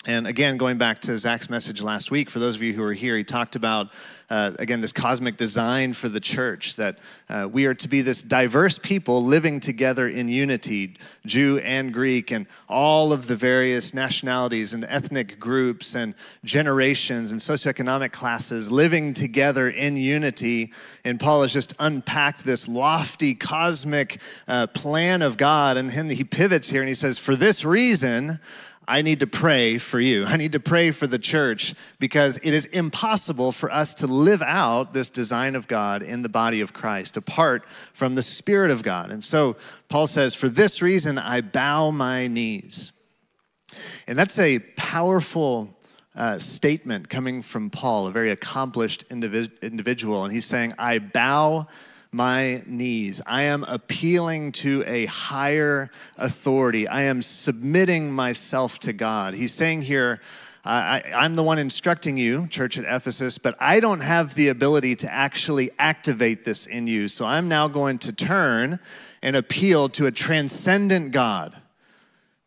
And 0.08 0.28
again, 0.28 0.58
going 0.58 0.78
back 0.78 1.00
to 1.02 1.18
Zach's 1.18 1.50
message 1.50 1.82
last 1.82 2.12
week, 2.12 2.30
for 2.30 2.38
those 2.38 2.56
of 2.56 2.62
you 2.62 2.74
who 2.74 2.84
are 2.84 2.94
here, 2.94 3.18
he 3.18 3.24
talked 3.24 3.56
about, 3.56 3.92
uh, 4.30 4.52
again, 4.60 4.80
this 4.80 4.92
cosmic 4.92 5.36
design 5.36 5.94
for 5.94 6.10
the 6.10 6.20
church 6.20 6.76
that 6.76 7.00
uh, 7.28 7.50
we 7.52 7.66
are 7.66 7.74
to 7.74 7.88
be 7.88 8.02
this 8.02 8.22
diverse 8.22 8.78
people 8.78 9.24
living 9.24 9.60
together 9.60 10.08
in 10.08 10.30
unity, 10.30 10.96
Jew 11.26 11.58
and 11.58 11.92
Greek, 11.92 12.30
and 12.30 12.46
all 12.70 13.14
of 13.14 13.26
the 13.26 13.36
various 13.36 13.96
nationalities 13.96 14.76
and 14.76 14.86
ethnic 14.86 15.40
groups 15.40 15.96
and 15.96 16.14
generations 16.44 17.32
and 17.32 17.42
socioeconomic 17.42 18.12
classes 18.12 18.72
living 18.72 19.12
together 19.12 19.72
in 19.72 19.98
unity. 19.98 20.72
And 21.04 21.20
Paul 21.20 21.42
has 21.42 21.52
just 21.52 21.74
unpacked 21.80 22.46
this 22.46 22.68
lofty 22.68 23.34
cosmic 23.34 24.22
uh, 24.48 24.68
plan 24.68 25.24
of 25.24 25.36
God. 25.36 25.78
And 25.78 25.92
he 26.12 26.24
pivots 26.24 26.70
here 26.70 26.82
and 26.82 26.90
he 26.90 26.94
says, 26.94 27.18
For 27.18 27.36
this 27.36 27.66
reason, 27.66 28.40
I 28.88 29.02
need 29.02 29.22
to 29.22 29.28
pray 29.28 29.78
for 29.78 30.00
you. 30.00 30.26
I 30.26 30.38
need 30.38 30.52
to 30.52 30.60
pray 30.60 30.92
for 30.92 31.08
the 31.08 31.18
church 31.18 31.74
because 32.00 32.38
it 32.44 32.54
is 32.54 32.66
impossible 32.66 33.52
for 33.52 33.72
us 33.72 33.96
to 33.96 34.08
live 34.08 34.42
out 34.42 34.94
this 34.94 35.10
design 35.10 35.56
of 35.56 35.68
God 35.68 36.04
in 36.04 36.22
the 36.22 36.30
body 36.30 36.62
of 36.62 36.74
Christ 36.74 37.18
apart 37.18 37.68
from 37.94 38.16
the 38.16 38.22
Spirit 38.22 38.72
of 38.72 38.84
God. 38.84 39.12
And 39.12 39.24
so 39.24 39.56
Paul 39.90 40.08
says, 40.08 40.36
For 40.36 40.50
this 40.50 40.82
reason, 40.82 41.18
I 41.18 41.42
bow 41.42 41.90
my 41.92 42.28
knees. 42.28 42.92
And 44.08 44.18
that's 44.18 44.38
a 44.38 44.60
powerful 44.60 45.76
uh, 46.16 46.40
statement 46.40 47.10
coming 47.10 47.42
from 47.42 47.70
Paul, 47.70 48.08
a 48.08 48.12
very 48.12 48.32
accomplished 48.32 49.10
individ- 49.10 49.62
individual. 49.62 50.24
And 50.24 50.34
he's 50.34 50.46
saying, 50.46 50.74
I 50.78 51.00
bow 51.00 51.68
my 52.16 52.64
knees. 52.66 53.22
I 53.26 53.44
am 53.44 53.66
appealing 53.66 54.54
to 54.54 54.86
a 54.88 55.06
higher 55.08 55.92
authority. 56.18 56.88
I 56.88 57.02
am 57.02 57.22
submitting 57.22 58.10
myself 58.10 58.80
to 58.80 58.94
God. 58.94 59.34
He's 59.34 59.54
saying 59.54 59.82
here, 59.82 60.22
I, 60.64 61.04
am 61.26 61.36
the 61.36 61.44
one 61.44 61.60
instructing 61.60 62.16
you, 62.16 62.48
church 62.48 62.78
at 62.78 62.86
Ephesus, 62.86 63.38
but 63.38 63.56
I 63.60 63.82
don't 63.82 64.00
have 64.00 64.34
the 64.34 64.48
ability 64.48 64.96
to 64.98 65.14
actually 65.14 65.72
activate 65.78 66.46
this 66.46 66.66
in 66.66 66.88
you. 66.88 67.10
So 67.10 67.26
I'm 67.26 67.50
now 67.50 67.68
going 67.68 68.00
to 68.00 68.14
turn 68.14 68.80
and 69.22 69.36
appeal 69.36 69.90
to 69.90 70.06
a 70.06 70.12
transcendent 70.12 71.12
God, 71.12 71.62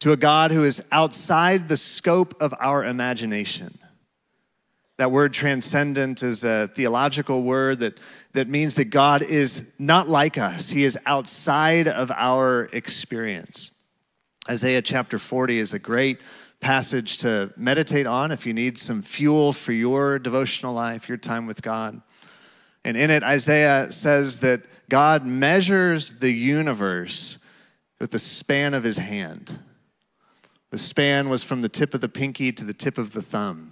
to 0.00 0.12
a 0.12 0.16
God 0.16 0.50
who 0.50 0.64
is 0.64 0.82
outside 0.90 1.68
the 1.68 1.76
scope 1.76 2.40
of 2.40 2.54
our 2.58 2.84
imagination. 2.86 3.78
That 4.98 5.12
word 5.12 5.32
transcendent 5.32 6.24
is 6.24 6.42
a 6.42 6.68
theological 6.74 7.44
word 7.44 7.78
that, 7.78 7.98
that 8.32 8.48
means 8.48 8.74
that 8.74 8.86
God 8.86 9.22
is 9.22 9.64
not 9.78 10.08
like 10.08 10.36
us, 10.36 10.68
He 10.68 10.84
is 10.84 10.98
outside 11.06 11.88
of 11.88 12.10
our 12.10 12.64
experience. 12.72 13.70
Isaiah 14.50 14.82
chapter 14.82 15.18
40 15.18 15.58
is 15.58 15.72
a 15.72 15.78
great 15.78 16.20
passage 16.60 17.18
to 17.18 17.52
meditate 17.56 18.06
on 18.06 18.32
if 18.32 18.44
you 18.44 18.52
need 18.52 18.76
some 18.76 19.02
fuel 19.02 19.52
for 19.52 19.72
your 19.72 20.18
devotional 20.18 20.74
life, 20.74 21.08
your 21.08 21.18
time 21.18 21.46
with 21.46 21.62
God. 21.62 22.02
And 22.84 22.96
in 22.96 23.10
it, 23.10 23.22
Isaiah 23.22 23.92
says 23.92 24.38
that 24.38 24.62
God 24.88 25.24
measures 25.24 26.14
the 26.14 26.30
universe 26.30 27.38
with 28.00 28.10
the 28.10 28.18
span 28.18 28.74
of 28.74 28.82
his 28.82 28.98
hand. 28.98 29.58
The 30.70 30.78
span 30.78 31.28
was 31.28 31.44
from 31.44 31.62
the 31.62 31.68
tip 31.68 31.94
of 31.94 32.00
the 32.00 32.08
pinky 32.08 32.50
to 32.52 32.64
the 32.64 32.74
tip 32.74 32.98
of 32.98 33.12
the 33.12 33.22
thumb. 33.22 33.67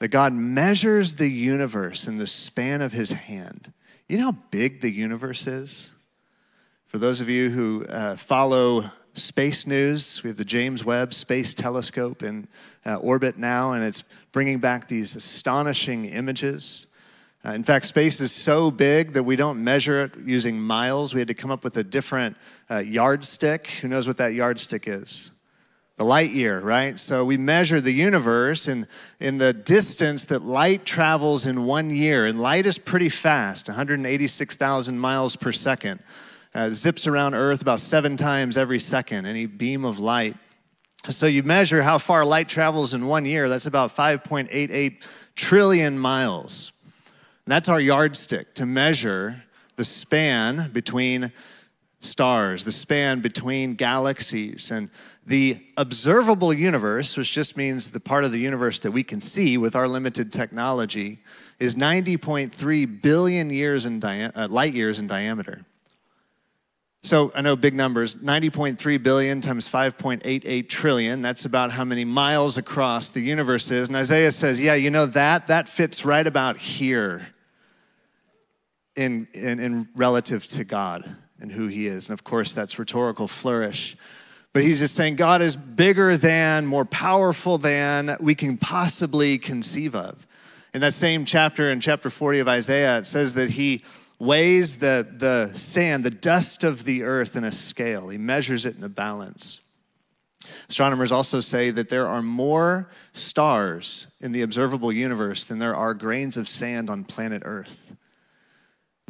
That 0.00 0.08
God 0.08 0.32
measures 0.32 1.14
the 1.14 1.28
universe 1.28 2.08
in 2.08 2.18
the 2.18 2.26
span 2.26 2.82
of 2.82 2.92
his 2.92 3.12
hand. 3.12 3.72
You 4.08 4.18
know 4.18 4.32
how 4.32 4.38
big 4.50 4.80
the 4.80 4.90
universe 4.90 5.46
is? 5.46 5.92
For 6.86 6.98
those 6.98 7.20
of 7.20 7.28
you 7.28 7.50
who 7.50 7.84
uh, 7.84 8.16
follow 8.16 8.90
space 9.14 9.66
news, 9.66 10.22
we 10.24 10.28
have 10.28 10.36
the 10.36 10.44
James 10.44 10.84
Webb 10.84 11.14
Space 11.14 11.54
Telescope 11.54 12.22
in 12.22 12.48
uh, 12.84 12.96
orbit 12.96 13.38
now, 13.38 13.72
and 13.72 13.84
it's 13.84 14.02
bringing 14.32 14.58
back 14.58 14.88
these 14.88 15.14
astonishing 15.16 16.06
images. 16.06 16.86
Uh, 17.44 17.50
in 17.50 17.62
fact, 17.62 17.86
space 17.86 18.20
is 18.20 18.32
so 18.32 18.70
big 18.70 19.12
that 19.12 19.22
we 19.22 19.36
don't 19.36 19.62
measure 19.62 20.04
it 20.04 20.16
using 20.24 20.60
miles. 20.60 21.14
We 21.14 21.20
had 21.20 21.28
to 21.28 21.34
come 21.34 21.50
up 21.50 21.62
with 21.62 21.76
a 21.76 21.84
different 21.84 22.36
uh, 22.70 22.78
yardstick. 22.78 23.66
Who 23.82 23.88
knows 23.88 24.06
what 24.06 24.16
that 24.16 24.34
yardstick 24.34 24.88
is? 24.88 25.30
The 26.00 26.06
light 26.06 26.32
year, 26.32 26.60
right? 26.60 26.98
So 26.98 27.26
we 27.26 27.36
measure 27.36 27.78
the 27.78 27.92
universe 27.92 28.68
in, 28.68 28.86
in 29.18 29.36
the 29.36 29.52
distance 29.52 30.24
that 30.24 30.40
light 30.40 30.86
travels 30.86 31.46
in 31.46 31.66
one 31.66 31.90
year. 31.90 32.24
And 32.24 32.40
light 32.40 32.64
is 32.64 32.78
pretty 32.78 33.10
fast 33.10 33.68
186,000 33.68 34.98
miles 34.98 35.36
per 35.36 35.52
second. 35.52 36.00
Uh, 36.54 36.70
zips 36.70 37.06
around 37.06 37.34
Earth 37.34 37.60
about 37.60 37.80
seven 37.80 38.16
times 38.16 38.56
every 38.56 38.78
second, 38.78 39.26
any 39.26 39.44
beam 39.44 39.84
of 39.84 39.98
light. 39.98 40.38
So 41.04 41.26
you 41.26 41.42
measure 41.42 41.82
how 41.82 41.98
far 41.98 42.24
light 42.24 42.48
travels 42.48 42.94
in 42.94 43.06
one 43.06 43.26
year, 43.26 43.50
that's 43.50 43.66
about 43.66 43.94
5.88 43.94 45.02
trillion 45.36 45.98
miles. 45.98 46.72
That's 47.46 47.68
our 47.68 47.78
yardstick 47.78 48.54
to 48.54 48.64
measure 48.64 49.44
the 49.76 49.84
span 49.84 50.70
between 50.72 51.30
stars, 52.00 52.64
the 52.64 52.72
span 52.72 53.20
between 53.20 53.74
galaxies. 53.74 54.70
And 54.70 54.88
the 55.30 55.64
observable 55.76 56.52
universe, 56.52 57.16
which 57.16 57.30
just 57.30 57.56
means 57.56 57.92
the 57.92 58.00
part 58.00 58.24
of 58.24 58.32
the 58.32 58.40
universe 58.40 58.80
that 58.80 58.90
we 58.90 59.04
can 59.04 59.20
see 59.20 59.56
with 59.56 59.76
our 59.76 59.86
limited 59.86 60.32
technology, 60.32 61.20
is 61.60 61.76
90.3 61.76 63.00
billion 63.00 63.48
years 63.48 63.86
in 63.86 64.02
uh, 64.02 64.48
light 64.50 64.74
years 64.74 64.98
in 64.98 65.06
diameter. 65.06 65.64
So 67.04 67.30
I 67.32 67.42
know 67.42 67.54
big 67.54 67.74
numbers 67.74 68.16
90.3 68.16 69.00
billion 69.04 69.40
times 69.40 69.68
5.88 69.68 70.68
trillion. 70.68 71.22
That's 71.22 71.44
about 71.44 71.70
how 71.70 71.84
many 71.84 72.04
miles 72.04 72.58
across 72.58 73.10
the 73.10 73.20
universe 73.20 73.70
is. 73.70 73.86
And 73.86 73.96
Isaiah 73.96 74.32
says, 74.32 74.60
Yeah, 74.60 74.74
you 74.74 74.90
know 74.90 75.06
that? 75.06 75.46
That 75.46 75.68
fits 75.68 76.04
right 76.04 76.26
about 76.26 76.56
here 76.56 77.28
in, 78.96 79.28
in, 79.32 79.60
in 79.60 79.88
relative 79.94 80.48
to 80.48 80.64
God 80.64 81.08
and 81.38 81.52
who 81.52 81.68
he 81.68 81.86
is. 81.86 82.08
And 82.08 82.18
of 82.18 82.24
course, 82.24 82.52
that's 82.52 82.80
rhetorical 82.80 83.28
flourish. 83.28 83.96
But 84.52 84.64
he's 84.64 84.80
just 84.80 84.94
saying 84.94 85.16
God 85.16 85.42
is 85.42 85.54
bigger 85.54 86.16
than, 86.16 86.66
more 86.66 86.84
powerful 86.84 87.56
than 87.58 88.16
we 88.20 88.34
can 88.34 88.58
possibly 88.58 89.38
conceive 89.38 89.94
of. 89.94 90.26
In 90.74 90.80
that 90.80 90.94
same 90.94 91.24
chapter, 91.24 91.70
in 91.70 91.80
chapter 91.80 92.10
40 92.10 92.40
of 92.40 92.48
Isaiah, 92.48 92.98
it 92.98 93.06
says 93.06 93.34
that 93.34 93.50
he 93.50 93.84
weighs 94.18 94.76
the, 94.76 95.06
the 95.10 95.52
sand, 95.54 96.04
the 96.04 96.10
dust 96.10 96.64
of 96.64 96.84
the 96.84 97.04
earth 97.04 97.36
in 97.36 97.44
a 97.44 97.52
scale. 97.52 98.08
He 98.08 98.18
measures 98.18 98.66
it 98.66 98.76
in 98.76 98.84
a 98.84 98.88
balance. 98.88 99.60
Astronomers 100.68 101.12
also 101.12 101.40
say 101.40 101.70
that 101.70 101.88
there 101.88 102.06
are 102.06 102.22
more 102.22 102.90
stars 103.12 104.06
in 104.20 104.32
the 104.32 104.42
observable 104.42 104.92
universe 104.92 105.44
than 105.44 105.58
there 105.58 105.76
are 105.76 105.94
grains 105.94 106.36
of 106.36 106.48
sand 106.48 106.90
on 106.90 107.04
planet 107.04 107.42
Earth. 107.44 107.94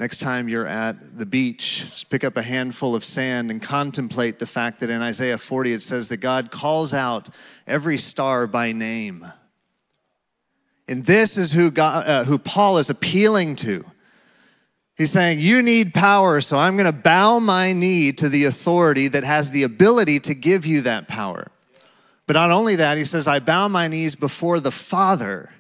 Next 0.00 0.16
time 0.16 0.49
you're 0.49 0.66
at 0.66 1.19
the 1.19 1.26
beach, 1.26 1.85
just 1.90 2.09
pick 2.09 2.25
up 2.25 2.38
a 2.38 2.42
handful 2.42 2.95
of 2.95 3.04
sand 3.04 3.50
and 3.50 3.61
contemplate 3.61 4.38
the 4.38 4.47
fact 4.47 4.80
that 4.80 4.88
in 4.88 5.02
Isaiah 5.02 5.37
40 5.37 5.75
it 5.75 5.83
says 5.83 6.09
that 6.09 6.16
God 6.16 6.50
calls 6.50 6.95
out 6.95 7.28
every 7.66 7.99
star 7.99 8.47
by 8.47 8.73
name. 8.73 9.30
And 10.88 11.04
this 11.04 11.37
is 11.37 11.52
who, 11.52 11.71
God, 11.71 12.09
uh, 12.09 12.25
who 12.25 12.38
Paul 12.38 12.78
is 12.78 12.88
appealing 12.88 13.57
to. 13.57 13.85
He's 14.97 15.12
saying, 15.12 15.38
You 15.38 15.61
need 15.61 15.92
power, 15.92 16.40
so 16.40 16.57
I'm 16.57 16.78
going 16.78 16.87
to 16.87 16.92
bow 16.92 17.38
my 17.38 17.75
knee 17.75 18.11
to 18.12 18.30
the 18.30 18.47
authority 18.47 19.09
that 19.09 19.23
has 19.23 19.50
the 19.50 19.64
ability 19.64 20.19
to 20.21 20.35
give 20.35 20.64
you 20.64 20.80
that 20.80 21.09
power. 21.09 21.49
But 22.26 22.33
not 22.35 22.50
only 22.50 22.76
that, 22.76 22.97
he 22.97 23.04
says, 23.04 23.28
I 23.28 23.38
bow 23.38 23.69
my 23.69 23.87
knees 23.87 24.16
before 24.16 24.61
the 24.61 24.73
Father 24.73 25.50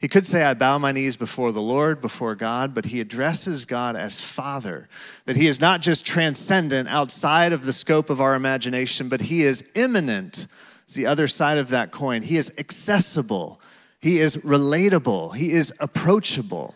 he 0.00 0.08
could 0.08 0.26
say, 0.26 0.42
I 0.42 0.54
bow 0.54 0.78
my 0.78 0.92
knees 0.92 1.18
before 1.18 1.52
the 1.52 1.60
Lord, 1.60 2.00
before 2.00 2.34
God, 2.34 2.74
but 2.74 2.86
he 2.86 3.00
addresses 3.00 3.66
God 3.66 3.96
as 3.96 4.22
Father. 4.22 4.88
That 5.26 5.36
he 5.36 5.46
is 5.46 5.60
not 5.60 5.82
just 5.82 6.06
transcendent 6.06 6.88
outside 6.88 7.52
of 7.52 7.66
the 7.66 7.72
scope 7.74 8.08
of 8.08 8.18
our 8.18 8.34
imagination, 8.34 9.10
but 9.10 9.20
he 9.20 9.42
is 9.42 9.62
immanent. 9.74 10.46
It's 10.86 10.94
the 10.94 11.04
other 11.06 11.28
side 11.28 11.58
of 11.58 11.68
that 11.68 11.90
coin. 11.90 12.22
He 12.22 12.38
is 12.38 12.50
accessible, 12.56 13.60
he 14.00 14.18
is 14.18 14.38
relatable, 14.38 15.36
he 15.36 15.52
is 15.52 15.72
approachable. 15.78 16.74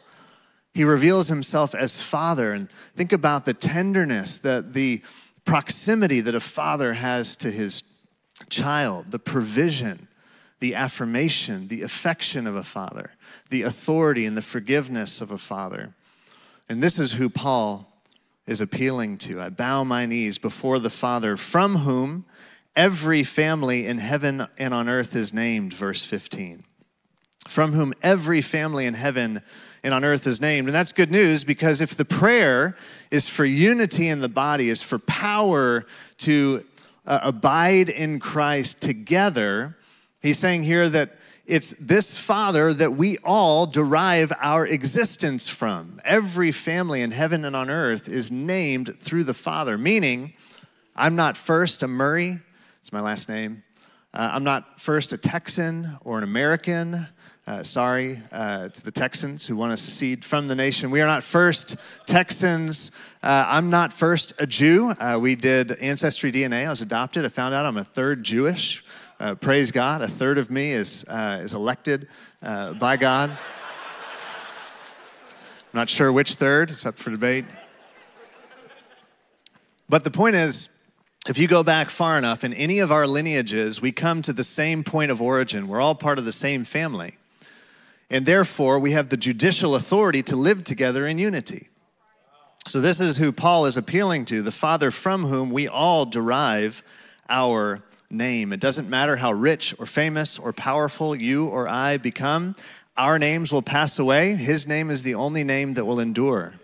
He 0.75 0.83
reveals 0.83 1.29
himself 1.29 1.73
as 1.73 2.01
Father. 2.01 2.53
And 2.53 2.69
think 2.97 3.13
about 3.13 3.45
the 3.45 3.55
tenderness, 3.55 4.39
the, 4.39 4.67
the 4.69 5.03
proximity 5.45 6.21
that 6.21 6.35
a 6.35 6.41
father 6.41 6.95
has 6.95 7.37
to 7.37 7.51
his 7.53 7.85
child, 8.51 9.13
the 9.13 9.21
provision 9.21 10.09
the 10.65 10.75
affirmation, 10.75 11.69
the 11.69 11.83
affection 11.83 12.47
of 12.47 12.57
a 12.57 12.65
father, 12.65 13.11
the 13.51 13.61
authority 13.61 14.25
and 14.25 14.35
the 14.35 14.41
forgiveness 14.41 15.21
of 15.21 15.31
a 15.31 15.37
father. 15.37 15.93
And 16.71 16.83
this 16.83 16.99
is 16.99 17.13
who 17.13 17.29
Paul 17.29 17.87
is 18.47 18.63
appealing 18.63 19.19
to. 19.19 19.43
I 19.43 19.51
bow 19.51 19.85
my 19.85 20.07
knees 20.07 20.39
before 20.39 20.79
the 20.79 20.89
Father, 20.89 21.37
from 21.37 21.77
whom 21.77 22.25
every 22.75 23.25
family 23.25 23.87
in 23.87 23.99
heaven 23.99 24.47
and 24.57 24.73
on 24.73 24.89
earth 24.89 25.15
is 25.15 25.35
named, 25.35 25.75
verse 25.75 26.03
15. 26.03 26.65
From 27.47 27.73
whom 27.73 27.93
every 28.03 28.41
family 28.41 28.87
in 28.87 28.95
heaven 28.95 29.43
and 29.83 29.93
on 29.93 30.03
earth 30.03 30.27
is 30.27 30.41
named. 30.41 30.69
And 30.69 30.75
that's 30.75 30.93
good 30.93 31.11
news 31.11 31.45
because 31.45 31.83
if 31.83 31.95
the 31.95 32.07
prayer 32.07 32.75
is 33.11 33.29
for 33.29 33.45
unity 33.45 34.09
in 34.09 34.21
the 34.21 34.31
body, 34.31 34.71
is 34.71 34.83
for 34.83 34.99
power 34.99 35.85
to 36.21 36.65
uh, 37.07 37.19
abide 37.23 37.91
in 37.91 38.19
Christ 38.19 38.81
together, 38.81 39.77
He's 40.25 40.39
saying 40.39 40.63
here 40.63 40.89
that 40.89 41.19
it's 41.45 41.75
this 41.79 42.17
Father 42.17 42.73
that 42.73 42.95
we 42.95 43.19
all 43.19 43.67
derive 43.67 44.33
our 44.41 44.67
existence 44.67 45.49
from. 45.49 46.01
Every 46.03 46.51
family 46.51 47.03
in 47.03 47.11
heaven 47.11 47.45
and 47.45 47.55
on 47.55 47.69
earth 47.69 48.09
is 48.09 48.33
named 48.33 48.99
through 48.99 49.25
the 49.25 49.35
Father, 49.35 49.77
meaning 49.77 50.33
I'm 50.97 51.15
not 51.15 51.37
first 51.37 51.83
a 51.83 51.89
Murray, 51.89 52.39
it's 52.81 52.91
my 52.91 53.03
last 53.03 53.29
name. 53.29 53.65
Uh, 54.15 54.31
I'm 54.33 54.45
not 54.45 54.81
first 54.81 55.13
a 55.13 55.19
Texan 55.19 55.95
or 56.07 56.17
an 56.17 56.25
American. 56.25 57.07
Uh, 57.47 57.63
sorry 57.63 58.19
uh, 58.33 58.71
to 58.71 58.83
the 58.83 58.91
Texans 58.91 59.47
who 59.47 59.55
want 59.57 59.71
to 59.73 59.77
secede 59.77 60.25
from 60.25 60.49
the 60.49 60.55
nation. 60.55 60.91
We 60.91 61.03
are 61.03 61.07
not 61.07 61.23
first 61.23 61.77
Texans. 62.07 62.93
Uh, 63.23 63.45
I'm 63.47 63.69
not 63.69 63.93
first 63.93 64.33
a 64.39 64.47
Jew. 64.47 64.89
Uh, 64.93 65.19
we 65.21 65.35
did 65.35 65.73
Ancestry 65.73 66.33
DNA. 66.33 66.65
I 66.65 66.71
was 66.71 66.81
adopted. 66.81 67.27
I 67.27 67.29
found 67.29 67.55
out 67.55 67.67
I'm 67.67 67.77
a 67.77 67.85
third 67.85 68.23
Jewish. 68.23 68.83
Uh, 69.25 69.35
praise 69.35 69.73
God, 69.73 70.03
a 70.03 70.07
third 70.07 70.37
of 70.37 70.51
me 70.51 70.73
is, 70.73 71.03
uh, 71.09 71.41
is 71.41 71.55
elected 71.55 72.09
uh, 72.43 72.75
by 72.75 72.99
God. 72.99 73.31
I'm 73.31 73.39
not 75.73 75.89
sure 75.89 76.13
which 76.13 76.35
third, 76.35 76.71
it's 76.71 76.85
up 76.85 76.99
for 76.99 77.09
debate. 77.09 77.47
But 79.89 80.05
the 80.05 80.11
point 80.11 80.37
is, 80.37 80.69
if 81.27 81.39
you 81.39 81.49
go 81.49 81.63
back 81.63 81.89
far 81.89 82.19
enough 82.19 82.45
in 82.45 82.53
any 82.53 82.81
of 82.81 82.93
our 82.93 83.07
lineages, 83.07 83.81
we 83.81 83.93
come 83.93 84.21
to 84.21 84.35
the 84.35 84.45
same 84.45 84.85
point 84.85 85.11
of 85.11 85.23
origin. 85.23 85.69
We're 85.69 85.81
all 85.81 85.95
part 85.95 86.19
of 86.19 86.27
the 86.27 86.31
same 86.31 86.65
family. 86.65 87.17
And 88.11 88.27
therefore, 88.27 88.79
we 88.79 88.91
have 88.91 89.09
the 89.09 89.17
judicial 89.17 89.75
authority 89.75 90.23
to 90.25 90.37
live 90.37 90.65
together 90.65 91.07
in 91.07 91.17
unity. 91.17 91.71
So, 92.69 92.79
this 92.79 93.01
is 93.01 93.17
who 93.17 93.33
Paul 93.33 93.65
is 93.65 93.79
appealing 93.79 94.27
to 94.27 94.43
the 94.43 94.53
Father 94.53 94.91
from 94.91 95.25
whom 95.25 95.51
we 95.51 95.67
all 95.67 96.05
derive 96.05 96.83
our 97.31 97.83
name. 98.15 98.53
It 98.53 98.61
doesn't 98.61 98.89
matter 98.89 99.17
how 99.17 99.33
rich 99.33 99.75
or 99.79 99.87
famous 99.87 100.39
or 100.39 100.53
powerful 100.53 101.15
you 101.15 101.47
or 101.47 101.69
I 101.69 101.97
become, 101.99 102.57
our 102.97 103.19
names 103.19 103.53
will 103.53 103.63
pass 103.63 103.99
away. 103.99 104.35
His 104.35 104.67
name 104.67 104.91
is 104.91 105.03
the 105.03 105.17
only 105.17 105.45
name 105.45 105.75
that 105.75 105.85
will 105.85 106.01
endure. 106.01 106.55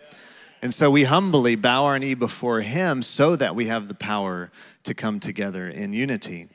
And 0.62 0.72
so 0.72 0.90
we 0.90 1.04
humbly 1.04 1.56
bow 1.56 1.86
our 1.86 1.98
knee 1.98 2.14
before 2.14 2.60
Him 2.60 3.02
so 3.02 3.34
that 3.36 3.54
we 3.54 3.66
have 3.66 3.88
the 3.88 3.94
power 3.94 4.50
to 4.84 4.94
come 4.94 5.18
together 5.18 5.68
in 5.68 5.92
unity. 5.92 6.48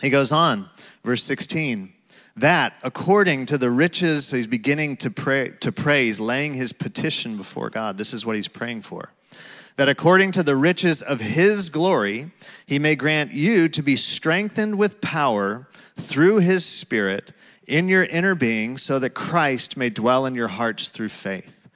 He 0.00 0.08
goes 0.10 0.32
on, 0.32 0.68
verse 1.04 1.22
16. 1.24 1.92
that 2.36 2.74
according 2.82 3.46
to 3.46 3.58
the 3.58 3.70
riches, 3.70 4.30
he's 4.30 4.46
beginning 4.46 4.96
to 4.98 5.10
pray, 5.10 5.50
to 5.60 5.70
pray, 5.70 6.06
he's 6.06 6.20
laying 6.20 6.54
his 6.54 6.72
petition 6.72 7.36
before 7.36 7.70
God. 7.70 7.96
This 7.96 8.12
is 8.12 8.26
what 8.26 8.36
he's 8.36 8.48
praying 8.48 8.82
for. 8.82 9.10
That 9.76 9.88
according 9.88 10.32
to 10.32 10.42
the 10.42 10.56
riches 10.56 11.02
of 11.02 11.20
his 11.20 11.68
glory, 11.68 12.30
he 12.66 12.78
may 12.78 12.94
grant 12.94 13.32
you 13.32 13.68
to 13.70 13.82
be 13.82 13.96
strengthened 13.96 14.78
with 14.78 15.00
power 15.00 15.68
through 15.96 16.38
his 16.38 16.64
spirit 16.64 17.32
in 17.66 17.88
your 17.88 18.04
inner 18.04 18.34
being, 18.34 18.76
so 18.76 18.98
that 18.98 19.10
Christ 19.10 19.76
may 19.76 19.90
dwell 19.90 20.26
in 20.26 20.34
your 20.34 20.48
hearts 20.48 20.88
through 20.88 21.08
faith. 21.08 21.68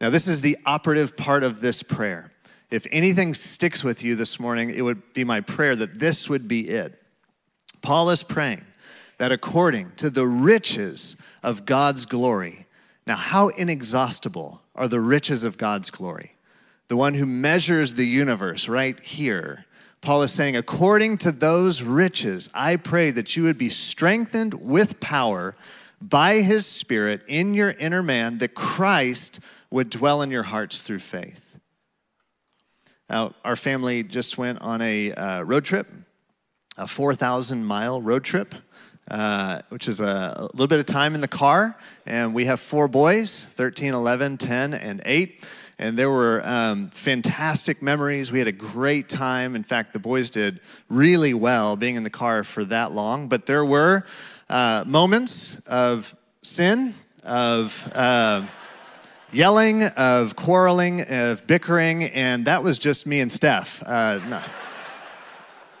Now, 0.00 0.08
this 0.08 0.28
is 0.28 0.40
the 0.40 0.56
operative 0.64 1.16
part 1.16 1.42
of 1.42 1.60
this 1.60 1.82
prayer. 1.82 2.32
If 2.70 2.86
anything 2.90 3.34
sticks 3.34 3.84
with 3.84 4.02
you 4.02 4.16
this 4.16 4.40
morning, 4.40 4.70
it 4.70 4.82
would 4.82 5.12
be 5.12 5.24
my 5.24 5.40
prayer 5.42 5.76
that 5.76 5.98
this 5.98 6.28
would 6.28 6.48
be 6.48 6.68
it. 6.68 7.00
Paul 7.82 8.10
is 8.10 8.22
praying 8.22 8.64
that 9.18 9.30
according 9.30 9.92
to 9.96 10.08
the 10.08 10.26
riches 10.26 11.16
of 11.42 11.66
God's 11.66 12.06
glory, 12.06 12.66
now 13.06 13.16
how 13.16 13.48
inexhaustible 13.48 14.62
are 14.74 14.88
the 14.88 15.00
riches 15.00 15.44
of 15.44 15.58
God's 15.58 15.90
glory? 15.90 16.34
The 16.92 16.96
one 16.98 17.14
who 17.14 17.24
measures 17.24 17.94
the 17.94 18.04
universe 18.04 18.68
right 18.68 19.00
here. 19.00 19.64
Paul 20.02 20.24
is 20.24 20.30
saying, 20.30 20.58
according 20.58 21.16
to 21.24 21.32
those 21.32 21.80
riches, 21.80 22.50
I 22.52 22.76
pray 22.76 23.10
that 23.12 23.34
you 23.34 23.44
would 23.44 23.56
be 23.56 23.70
strengthened 23.70 24.52
with 24.52 25.00
power 25.00 25.56
by 26.02 26.42
his 26.42 26.66
Spirit 26.66 27.22
in 27.26 27.54
your 27.54 27.70
inner 27.70 28.02
man, 28.02 28.36
that 28.38 28.52
Christ 28.54 29.40
would 29.70 29.88
dwell 29.88 30.20
in 30.20 30.30
your 30.30 30.42
hearts 30.42 30.82
through 30.82 30.98
faith. 30.98 31.58
Now, 33.08 33.34
our 33.42 33.56
family 33.56 34.02
just 34.02 34.36
went 34.36 34.60
on 34.60 34.82
a 34.82 35.14
uh, 35.14 35.42
road 35.44 35.64
trip, 35.64 35.90
a 36.76 36.86
4,000 36.86 37.64
mile 37.64 38.02
road 38.02 38.22
trip 38.22 38.54
uh, 39.10 39.62
which 39.68 39.88
is 39.88 40.00
a, 40.00 40.34
a, 40.36 40.42
little 40.52 40.66
bit 40.66 40.80
of 40.80 40.86
time 40.86 41.14
in 41.14 41.20
the 41.20 41.28
car. 41.28 41.76
And 42.06 42.34
we 42.34 42.46
have 42.46 42.60
four 42.60 42.88
boys 42.88 43.46
13, 43.50 43.94
11, 43.94 44.38
10, 44.38 44.74
and 44.74 45.02
8. 45.04 45.44
And 45.78 45.98
there 45.98 46.10
were 46.10 46.46
um, 46.46 46.90
fantastic 46.90 47.82
memories. 47.82 48.30
We 48.30 48.38
had 48.38 48.48
a 48.48 48.52
great 48.52 49.08
time. 49.08 49.56
In 49.56 49.64
fact, 49.64 49.92
the 49.92 49.98
boys 49.98 50.30
did 50.30 50.60
really 50.88 51.34
well 51.34 51.76
being 51.76 51.96
in 51.96 52.04
the 52.04 52.10
car 52.10 52.44
for 52.44 52.64
that 52.66 52.92
long. 52.92 53.28
But 53.28 53.46
there 53.46 53.64
were 53.64 54.04
uh, 54.48 54.84
moments 54.86 55.56
of 55.66 56.14
sin, 56.42 56.94
of. 57.22 57.90
Uh, 57.94 58.46
yelling, 59.32 59.82
of 59.82 60.36
quarreling, 60.36 61.00
of 61.00 61.46
bickering, 61.46 62.04
and 62.04 62.44
that 62.44 62.62
was 62.62 62.78
just 62.78 63.06
me 63.06 63.20
and 63.20 63.32
Steph. 63.32 63.82
Uh, 63.84 64.20
no. 64.28 64.42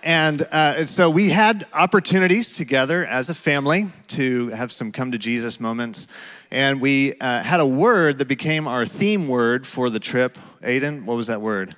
And 0.02 0.42
uh, 0.42 0.84
so 0.86 1.08
we 1.08 1.30
had 1.30 1.64
opportunities 1.72 2.50
together 2.50 3.06
as 3.06 3.30
a 3.30 3.34
family 3.34 3.88
to 4.08 4.48
have 4.48 4.72
some 4.72 4.90
come 4.90 5.12
to 5.12 5.18
Jesus 5.18 5.60
moments. 5.60 6.08
And 6.50 6.80
we 6.80 7.14
uh, 7.20 7.42
had 7.42 7.60
a 7.60 7.66
word 7.66 8.18
that 8.18 8.26
became 8.26 8.66
our 8.66 8.84
theme 8.84 9.28
word 9.28 9.64
for 9.64 9.90
the 9.90 10.00
trip. 10.00 10.38
Aiden, 10.60 11.04
what 11.04 11.16
was 11.16 11.28
that 11.28 11.40
word? 11.40 11.76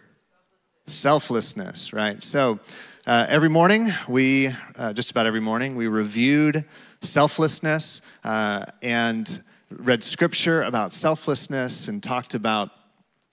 Selflessness, 0.87 1.93
right? 1.93 2.23
So 2.23 2.61
uh, 3.07 3.27
every 3.29 3.51
morning, 3.51 3.93
we, 4.09 4.49
uh, 4.79 4.95
just 4.95 5.11
about 5.11 5.27
every 5.27 5.41
morning, 5.41 5.77
we 5.77 5.87
reviewed 5.87 6.65
selflessness 7.03 8.01
uh, 8.25 8.65
and 8.81 9.43
read 9.71 10.03
scripture 10.03 10.63
about 10.63 10.93
selflessness 10.93 11.89
and 11.89 12.03
talked 12.03 12.35
about 12.35 12.71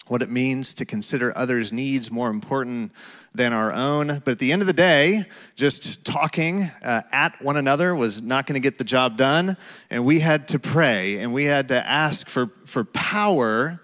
what 0.08 0.22
it 0.22 0.30
means 0.30 0.74
to 0.74 0.86
consider 0.86 1.32
others' 1.38 1.72
needs 1.72 2.12
more 2.12 2.30
important 2.30 2.92
than 3.34 3.54
our 3.54 3.72
own. 3.72 4.08
But 4.08 4.32
at 4.32 4.40
the 4.40 4.52
end 4.52 4.62
of 4.62 4.68
the 4.68 4.74
day, 4.74 5.26
just 5.56 6.04
talking 6.04 6.64
uh, 6.84 7.04
at 7.12 7.42
one 7.42 7.58
another 7.58 7.96
was 7.96 8.22
not 8.22 8.46
going 8.46 8.56
to 8.56 8.60
get 8.60 8.78
the 8.78 8.84
job 8.84 9.18
done. 9.18 9.58
And 9.90 10.06
we 10.06 10.20
had 10.20 10.50
to 10.50 10.60
pray 10.60 11.20
and 11.20 11.34
we 11.34 11.46
had 11.46 11.70
to 11.70 11.88
ask 11.88 12.28
for, 12.28 12.52
for 12.66 12.84
power 12.84 13.82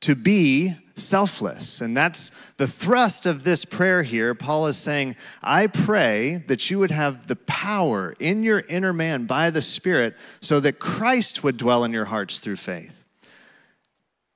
to 0.00 0.14
be 0.14 0.74
selfless. 0.94 1.80
And 1.80 1.96
that's 1.96 2.30
the 2.58 2.66
thrust 2.66 3.24
of 3.24 3.44
this 3.44 3.64
prayer 3.64 4.02
here. 4.02 4.34
Paul 4.34 4.66
is 4.66 4.76
saying, 4.76 5.16
I 5.42 5.68
pray 5.68 6.44
that 6.48 6.70
you 6.70 6.78
would 6.80 6.90
have 6.90 7.26
the 7.26 7.36
power 7.36 8.14
in 8.18 8.42
your 8.42 8.60
inner 8.60 8.92
man 8.92 9.24
by 9.24 9.50
the 9.50 9.62
Spirit 9.62 10.16
so 10.40 10.60
that 10.60 10.78
Christ 10.78 11.42
would 11.42 11.56
dwell 11.56 11.84
in 11.84 11.92
your 11.92 12.04
hearts 12.04 12.40
through 12.40 12.56
faith. 12.56 13.04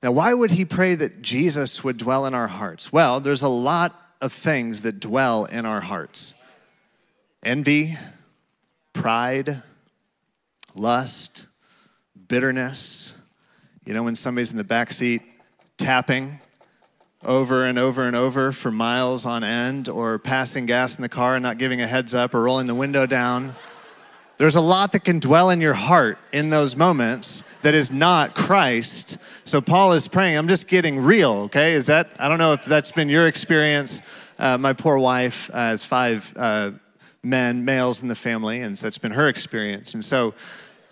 Now, 0.01 0.11
why 0.11 0.33
would 0.33 0.51
he 0.51 0.65
pray 0.65 0.95
that 0.95 1.21
Jesus 1.21 1.83
would 1.83 1.97
dwell 1.97 2.25
in 2.25 2.33
our 2.33 2.47
hearts? 2.47 2.93
Well, 2.93 3.19
there's 3.19 3.41
a 3.43 3.49
lot 3.49 4.06
of 4.21 4.33
things 4.33 4.81
that 4.81 4.99
dwell 4.99 5.45
in 5.45 5.65
our 5.65 5.81
hearts 5.81 6.33
envy, 7.43 7.97
pride, 8.93 9.61
lust, 10.75 11.47
bitterness. 12.27 13.15
You 13.85 13.93
know, 13.93 14.03
when 14.03 14.15
somebody's 14.15 14.51
in 14.51 14.57
the 14.57 14.63
back 14.63 14.91
seat 14.91 15.21
tapping 15.77 16.41
over 17.23 17.65
and 17.65 17.79
over 17.79 18.05
and 18.05 18.15
over 18.15 18.51
for 18.51 18.71
miles 18.71 19.25
on 19.25 19.43
end, 19.43 19.89
or 19.89 20.19
passing 20.19 20.65
gas 20.65 20.95
in 20.95 21.01
the 21.01 21.09
car 21.09 21.35
and 21.35 21.43
not 21.43 21.57
giving 21.57 21.81
a 21.81 21.87
heads 21.87 22.13
up, 22.13 22.33
or 22.33 22.43
rolling 22.43 22.67
the 22.67 22.75
window 22.75 23.05
down. 23.05 23.55
There's 24.37 24.55
a 24.55 24.61
lot 24.61 24.91
that 24.91 25.03
can 25.03 25.17
dwell 25.19 25.49
in 25.49 25.61
your 25.61 25.73
heart 25.73 26.19
in 26.31 26.51
those 26.51 26.75
moments 26.75 27.43
that 27.63 27.73
is 27.73 27.89
not 27.89 28.35
Christ. 28.35 29.17
So 29.45 29.61
Paul 29.61 29.93
is 29.93 30.07
praying. 30.07 30.37
I'm 30.37 30.47
just 30.47 30.67
getting 30.67 30.99
real, 30.99 31.33
okay? 31.45 31.73
Is 31.73 31.87
that, 31.87 32.11
I 32.19 32.29
don't 32.29 32.37
know 32.37 32.53
if 32.53 32.63
that's 32.63 32.91
been 32.91 33.09
your 33.09 33.25
experience. 33.25 34.01
Uh, 34.37 34.59
my 34.59 34.73
poor 34.73 34.99
wife 34.99 35.49
uh, 35.51 35.57
has 35.57 35.83
five 35.83 36.31
uh, 36.35 36.71
men, 37.23 37.65
males 37.65 38.03
in 38.03 38.09
the 38.09 38.15
family, 38.15 38.61
and 38.61 38.75
that's 38.75 38.99
been 38.99 39.11
her 39.11 39.27
experience. 39.27 39.95
And 39.95 40.05
so 40.05 40.35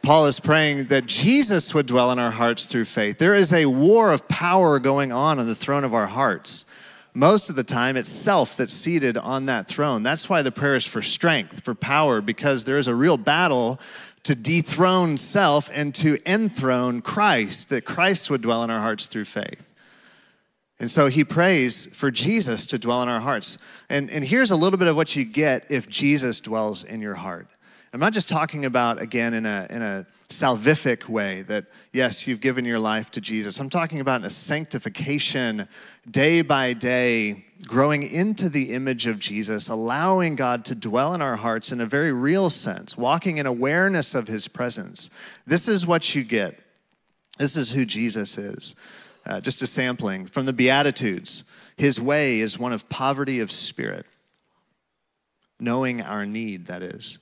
Paul 0.02 0.26
is 0.26 0.40
praying 0.40 0.86
that 0.86 1.06
Jesus 1.06 1.74
would 1.76 1.86
dwell 1.86 2.12
in 2.12 2.18
our 2.18 2.32
hearts 2.32 2.66
through 2.66 2.86
faith. 2.86 3.20
There 3.20 3.36
is 3.36 3.54
a 3.54 3.68
war 3.68 4.12
of 4.12 4.28
power 4.28 4.80
going 4.80 5.12
on 5.12 5.38
on 5.38 5.46
the 5.46 5.56
throne 5.56 5.84
of 5.84 5.94
our 5.94 6.08
hearts 6.08 6.66
most 7.16 7.50
of 7.50 7.56
the 7.56 7.64
time 7.64 7.96
it's 7.96 8.10
self 8.10 8.58
that's 8.58 8.74
seated 8.74 9.18
on 9.18 9.46
that 9.46 9.68
throne. 9.68 10.04
That's 10.04 10.30
why 10.30 10.42
the 10.42 10.52
prayer 10.52 10.76
is 10.76 10.86
for 10.86 11.02
strength, 11.02 11.64
for 11.64 11.74
power, 11.74 12.22
because 12.22 12.66
there 12.66 12.78
is 12.78 12.88
a 12.88 12.96
real 12.96 13.18
battle 13.18 13.80
to 14.24 14.36
dethrone 14.36 15.18
self 15.18 15.70
and 15.72 15.96
to 15.96 16.20
enthrone 16.26 17.02
Christ, 17.02 17.70
that 17.70 17.86
Christ 17.86 18.30
would 18.30 18.42
dwell 18.42 18.64
in 18.64 18.70
our 18.70 18.82
hearts 18.82 19.08
through 19.08 19.26
faith. 19.26 19.72
And 20.80 20.92
so 20.92 21.08
he 21.08 21.24
prays 21.24 21.86
for 21.94 22.12
Jesus 22.12 22.66
to 22.68 22.78
dwell 22.78 23.02
in 23.02 23.08
our 23.08 23.22
hearts. 23.22 23.58
And, 23.88 24.10
and 24.10 24.26
here's 24.26 24.52
a 24.52 24.56
little 24.56 24.78
bit 24.78 24.90
of 24.90 24.96
what 24.96 25.16
you 25.16 25.24
get 25.24 25.66
if 25.70 25.88
Jesus 25.88 26.42
dwells 26.42 26.84
in 26.84 27.02
your 27.02 27.16
heart. 27.16 27.48
I'm 27.96 28.02
not 28.02 28.12
just 28.12 28.28
talking 28.28 28.66
about, 28.66 29.02
again, 29.02 29.34
in 29.34 29.46
a, 29.46 29.68
in 29.70 29.82
a 29.82 30.06
salvific 30.28 31.08
way 31.08 31.44
that, 31.44 31.68
yes, 31.94 32.28
you've 32.28 32.42
given 32.42 32.66
your 32.66 32.78
life 32.78 33.10
to 33.12 33.22
Jesus. 33.22 33.58
I'm 33.58 33.70
talking 33.70 34.02
about 34.02 34.26
a 34.26 34.30
sanctification, 34.30 35.66
day 36.12 36.42
by 36.42 36.74
day, 36.74 37.46
growing 37.66 38.04
into 38.04 38.50
the 38.50 38.74
image 38.74 39.08
of 39.08 39.18
Jesus, 39.18 39.70
allowing 39.70 40.36
God 40.36 40.66
to 40.66 40.76
dwell 40.76 41.14
in 41.14 41.22
our 41.22 41.38
hearts 41.38 41.72
in 41.72 41.80
a 41.80 41.86
very 41.86 42.12
real 42.12 42.50
sense, 42.50 42.98
walking 42.98 43.38
in 43.38 43.46
awareness 43.46 44.14
of 44.14 44.28
his 44.28 44.50
presence. 44.50 45.10
This 45.48 45.70
is 45.70 45.88
what 45.88 46.14
you 46.14 46.26
get. 46.26 46.60
This 47.38 47.56
is 47.56 47.72
who 47.72 47.86
Jesus 47.86 48.38
is. 48.38 48.76
Uh, 49.26 49.40
just 49.40 49.62
a 49.62 49.68
sampling 49.68 50.26
from 50.26 50.46
the 50.46 50.52
Beatitudes. 50.52 51.46
His 51.78 51.98
way 52.02 52.42
is 52.42 52.60
one 52.60 52.74
of 52.74 52.90
poverty 52.90 53.40
of 53.40 53.54
spirit, 53.54 54.06
knowing 55.62 56.02
our 56.02 56.26
need, 56.26 56.66
that 56.66 56.84
is. 56.84 57.20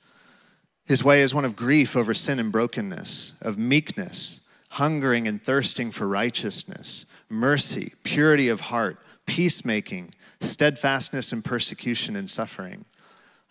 His 0.86 1.04
way 1.04 1.22
is 1.22 1.34
one 1.34 1.46
of 1.46 1.56
grief 1.56 1.96
over 1.96 2.14
sin 2.14 2.40
and 2.40 2.52
brokenness, 2.52 3.34
of 3.42 3.58
meekness, 3.58 4.42
hungering 4.70 5.28
and 5.28 5.42
thirsting 5.42 5.92
for 5.92 6.08
righteousness, 6.08 7.06
mercy, 7.30 7.94
purity 8.04 8.50
of 8.50 8.60
heart, 8.60 8.98
peacemaking, 9.26 10.14
steadfastness 10.42 11.32
in 11.32 11.42
persecution 11.42 12.16
and 12.16 12.30
suffering. 12.30 12.84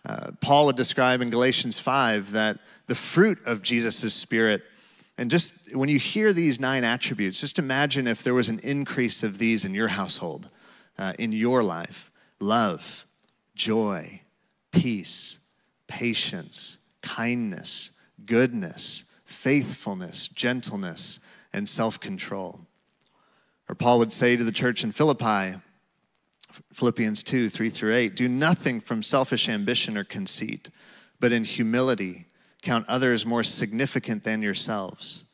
Uh, 0.05 0.31
Paul 0.41 0.67
would 0.67 0.75
describe 0.75 1.21
in 1.21 1.29
Galatians 1.29 1.79
5 1.79 2.31
that 2.31 2.59
the 2.87 2.95
fruit 2.95 3.39
of 3.45 3.63
Jesus' 3.63 4.13
spirit, 4.13 4.61
and 5.17 5.31
just 5.31 5.55
when 5.73 5.89
you 5.89 5.97
hear 5.97 6.33
these 6.33 6.59
nine 6.59 6.83
attributes, 6.83 7.39
just 7.39 7.57
imagine 7.57 8.05
if 8.05 8.21
there 8.21 8.33
was 8.33 8.49
an 8.49 8.59
increase 8.59 9.23
of 9.23 9.37
these 9.39 9.65
in 9.65 9.73
your 9.73 9.87
household, 9.87 10.49
uh, 10.99 11.13
in 11.17 11.31
your 11.31 11.63
life 11.63 12.11
love, 12.39 13.07
joy, 13.55 14.21
peace, 14.71 15.39
patience 15.87 16.77
kindness, 17.03 17.91
goodness, 18.25 19.03
faithfulness, 19.25 20.27
gentleness, 20.27 21.19
and 21.53 21.69
self 21.69 21.99
control. 21.99 22.61
Or 23.69 23.75
Paul 23.75 23.99
would 23.99 24.11
say 24.11 24.35
to 24.35 24.43
the 24.43 24.51
church 24.51 24.83
in 24.83 24.91
Philippi, 24.91 25.59
Philippians 26.73 27.23
2 27.23 27.49
3 27.49 27.69
through 27.69 27.93
8, 27.93 28.15
do 28.15 28.27
nothing 28.27 28.81
from 28.81 29.03
selfish 29.03 29.47
ambition 29.49 29.97
or 29.97 30.03
conceit, 30.03 30.69
but 31.19 31.31
in 31.31 31.43
humility 31.43 32.25
count 32.61 32.87
others 32.87 33.25
more 33.25 33.43
significant 33.43 34.23
than 34.23 34.41
yourselves. 34.41 35.25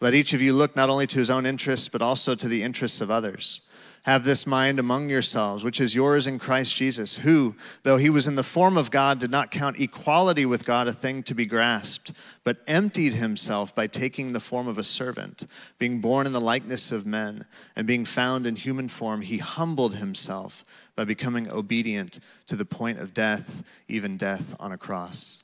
Let 0.00 0.14
each 0.14 0.32
of 0.32 0.40
you 0.40 0.52
look 0.52 0.76
not 0.76 0.90
only 0.90 1.06
to 1.08 1.18
his 1.18 1.30
own 1.30 1.44
interests, 1.44 1.88
but 1.88 2.02
also 2.02 2.34
to 2.34 2.48
the 2.48 2.62
interests 2.62 3.00
of 3.00 3.10
others. 3.10 3.62
Have 4.04 4.24
this 4.24 4.46
mind 4.46 4.78
among 4.78 5.10
yourselves, 5.10 5.64
which 5.64 5.80
is 5.80 5.94
yours 5.94 6.26
in 6.26 6.38
Christ 6.38 6.74
Jesus, 6.74 7.16
who, 7.16 7.56
though 7.82 7.96
he 7.96 8.08
was 8.08 8.26
in 8.26 8.36
the 8.36 8.42
form 8.42 8.78
of 8.78 8.90
God, 8.90 9.18
did 9.18 9.30
not 9.30 9.50
count 9.50 9.80
equality 9.80 10.46
with 10.46 10.64
God 10.64 10.88
a 10.88 10.92
thing 10.92 11.22
to 11.24 11.34
be 11.34 11.44
grasped, 11.44 12.12
but 12.44 12.62
emptied 12.66 13.14
himself 13.14 13.74
by 13.74 13.86
taking 13.86 14.32
the 14.32 14.40
form 14.40 14.66
of 14.68 14.78
a 14.78 14.84
servant. 14.84 15.44
Being 15.78 16.00
born 16.00 16.26
in 16.26 16.32
the 16.32 16.40
likeness 16.40 16.92
of 16.92 17.06
men, 17.06 17.44
and 17.76 17.86
being 17.86 18.04
found 18.04 18.46
in 18.46 18.56
human 18.56 18.88
form, 18.88 19.20
he 19.20 19.38
humbled 19.38 19.96
himself 19.96 20.64
by 20.96 21.04
becoming 21.04 21.50
obedient 21.50 22.20
to 22.46 22.56
the 22.56 22.64
point 22.64 22.98
of 22.98 23.12
death, 23.12 23.62
even 23.88 24.16
death 24.16 24.56
on 24.58 24.72
a 24.72 24.78
cross. 24.78 25.42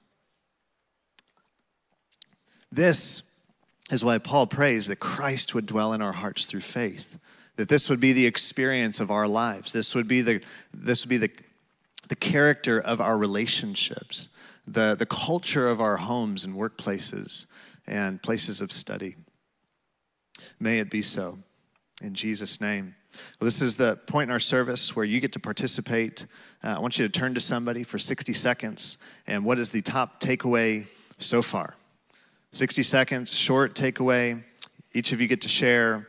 This 2.73 3.23
is 3.91 4.05
why 4.05 4.19
Paul 4.19 4.47
prays 4.47 4.87
that 4.87 5.01
Christ 5.01 5.55
would 5.55 5.67
dwell 5.67 5.93
in 5.93 6.01
our 6.01 6.13
hearts 6.13 6.47
through 6.47 6.63
faith 6.63 7.19
that 7.57 7.69
this 7.69 7.89
would 7.89 8.01
be 8.01 8.13
the 8.13 8.27
experience 8.27 9.01
of 9.01 9.11
our 9.11 9.29
lives. 9.29 9.73
This 9.73 9.95
would 9.95 10.09
be 10.09 10.23
the, 10.23 10.43
this 10.73 11.05
would 11.05 11.11
be 11.11 11.19
the, 11.19 11.31
the 12.09 12.17
character 12.17 12.81
of 12.81 13.01
our 13.01 13.17
relationships, 13.17 14.29
the, 14.67 14.97
the 14.99 15.07
culture 15.07 15.69
of 15.69 15.81
our 15.81 15.97
homes 15.97 16.45
and 16.45 16.55
workplaces 16.55 17.47
and 17.87 18.23
places 18.23 18.61
of 18.61 18.73
study. 18.73 19.17
May 20.59 20.81
it 20.81 20.91
be 20.91 21.03
so. 21.03 21.39
In 22.03 22.13
Jesus' 22.13 22.61
name. 22.61 22.95
Well, 23.41 23.45
this 23.45 23.63
is 23.63 23.77
the 23.77 23.97
point 24.07 24.29
in 24.29 24.33
our 24.33 24.41
service 24.41 24.97
where 24.97 25.05
you 25.05 25.21
get 25.21 25.33
to 25.33 25.39
participate. 25.39 26.27
Uh, 26.63 26.75
I 26.77 26.79
want 26.81 26.99
you 26.99 27.07
to 27.07 27.13
turn 27.13 27.35
to 27.35 27.41
somebody 27.41 27.85
for 27.85 27.99
60 27.99 28.33
seconds. 28.33 28.99
And 29.29 29.45
what 29.45 29.59
is 29.61 29.71
the 29.71 29.81
top 29.81 30.21
takeaway 30.21 30.89
so 31.19 31.41
far? 31.41 31.77
60 32.51 32.83
seconds, 32.83 33.33
short 33.33 33.75
takeaway. 33.75 34.43
Each 34.93 35.13
of 35.13 35.21
you 35.21 35.29
get 35.29 35.41
to 35.43 35.49
share. 35.49 36.09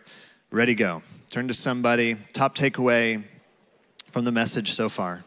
Ready, 0.51 0.73
go. 0.73 1.01
Turn 1.35 1.49
to 1.49 1.53
somebody. 1.53 2.15
Top 2.31 2.55
takeaway 2.55 3.21
from 4.13 4.23
the 4.23 4.31
message 4.31 4.71
so 4.71 4.87
far. 4.87 5.25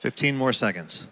Fifteen 0.00 0.34
more 0.34 0.54
seconds. 0.54 1.06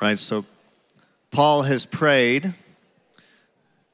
All 0.00 0.06
right, 0.06 0.16
so 0.16 0.44
Paul 1.32 1.62
has 1.62 1.84
prayed 1.84 2.54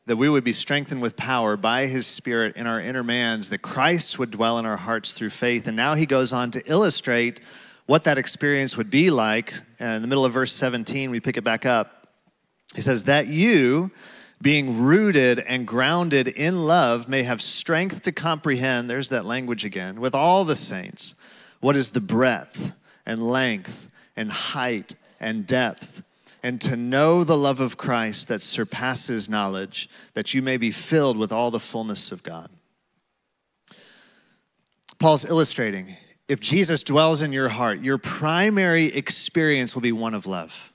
that 0.05 0.17
we 0.17 0.29
would 0.29 0.45
be 0.45 0.53
strengthened 0.53 1.01
with 1.01 1.17
power 1.17 1.57
by 1.57 1.87
his 1.87 2.07
Spirit 2.07 2.57
in 2.57 2.67
our 2.67 2.79
inner 2.79 3.03
mans, 3.03 3.49
that 3.49 3.63
Christ 3.63 4.19
would 4.19 4.33
dwell 4.33 4.59
in 4.59 4.67
our 4.67 4.77
hearts 4.77 5.15
through 5.15 5.31
faith. 5.31 5.67
And 5.67 5.79
now 5.79 5.95
he 5.95 6.05
goes 6.05 6.31
on 6.31 6.51
to 6.51 6.71
illustrate 6.71 7.41
what 7.87 8.05
that 8.05 8.19
experience 8.19 8.77
would 8.77 8.91
be 8.91 9.11
like. 9.11 9.55
And 9.79 9.97
in 9.97 10.03
the 10.03 10.09
middle 10.09 10.25
of 10.25 10.33
verse 10.33 10.53
17, 10.53 11.11
we 11.11 11.21
pick 11.21 11.37
it 11.37 11.45
back 11.45 11.67
up. 11.67 12.09
He 12.75 12.81
says, 12.81 13.05
That 13.05 13.27
you, 13.27 13.91
being 14.41 14.83
rooted 14.83 15.39
and 15.39 15.67
grounded 15.67 16.29
in 16.29 16.67
love, 16.67 17.09
may 17.09 17.23
have 17.23 17.41
strength 17.43 18.03
to 18.03 18.13
comprehend, 18.13 18.89
there's 18.89 19.11
that 19.11 19.25
language 19.25 19.65
again, 19.65 20.01
with 20.01 20.15
all 20.15 20.45
the 20.45 20.57
saints, 20.57 21.15
what 21.61 21.77
is 21.77 21.91
the 21.91 22.01
breadth 22.01 22.73
and 23.07 23.23
length 23.23 23.89
and 24.17 24.31
height 24.31 24.95
and 25.21 25.47
depth, 25.47 26.03
and 26.43 26.61
to 26.61 26.77
know 26.77 27.25
the 27.25 27.37
love 27.37 27.61
of 27.61 27.77
Christ 27.77 28.29
that 28.29 28.43
surpasses 28.43 29.29
knowledge, 29.29 29.89
that 30.13 30.35
you 30.35 30.43
may 30.43 30.57
be 30.57 30.71
filled 30.71 31.17
with 31.17 31.33
all 31.33 31.51
the 31.51 31.61
fullness 31.61 32.13
of 32.13 32.23
God. 32.23 32.51
Paul's 34.99 35.25
illustrating 35.25 35.97
if 36.29 36.41
Jesus 36.41 36.83
dwells 36.83 37.23
in 37.23 37.33
your 37.33 37.51
heart, 37.51 37.81
your 37.81 37.99
primary 37.99 38.87
experience 38.87 39.75
will 39.75 39.83
be 39.83 39.93
one 39.93 40.15
of 40.15 40.27
love. 40.27 40.73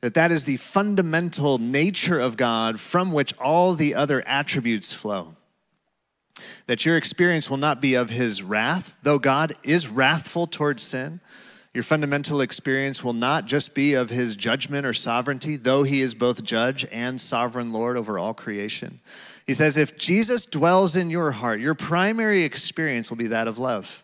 That 0.00 0.14
that 0.14 0.32
is 0.32 0.44
the 0.44 0.56
fundamental 0.56 1.58
nature 1.58 2.18
of 2.18 2.36
God 2.36 2.80
from 2.80 3.12
which 3.12 3.36
all 3.38 3.74
the 3.74 3.94
other 3.94 4.26
attributes 4.26 4.92
flow. 4.92 5.36
That 6.66 6.84
your 6.84 6.96
experience 6.96 7.48
will 7.48 7.56
not 7.56 7.80
be 7.80 7.94
of 7.94 8.10
his 8.10 8.42
wrath, 8.42 8.98
though 9.02 9.18
God 9.18 9.54
is 9.62 9.88
wrathful 9.88 10.46
towards 10.46 10.82
sin. 10.82 11.20
Your 11.72 11.82
fundamental 11.82 12.40
experience 12.40 13.04
will 13.04 13.12
not 13.12 13.46
just 13.46 13.74
be 13.74 13.94
of 13.94 14.10
his 14.10 14.36
judgment 14.36 14.86
or 14.86 14.92
sovereignty, 14.92 15.56
though 15.56 15.82
he 15.82 16.00
is 16.00 16.14
both 16.14 16.42
judge 16.42 16.86
and 16.90 17.20
sovereign 17.20 17.72
Lord 17.72 17.96
over 17.96 18.18
all 18.18 18.34
creation. 18.34 19.00
He 19.46 19.54
says, 19.54 19.76
if 19.76 19.96
Jesus 19.96 20.46
dwells 20.46 20.96
in 20.96 21.10
your 21.10 21.30
heart, 21.30 21.60
your 21.60 21.74
primary 21.74 22.44
experience 22.44 23.10
will 23.10 23.18
be 23.18 23.28
that 23.28 23.46
of 23.46 23.58
love 23.58 24.02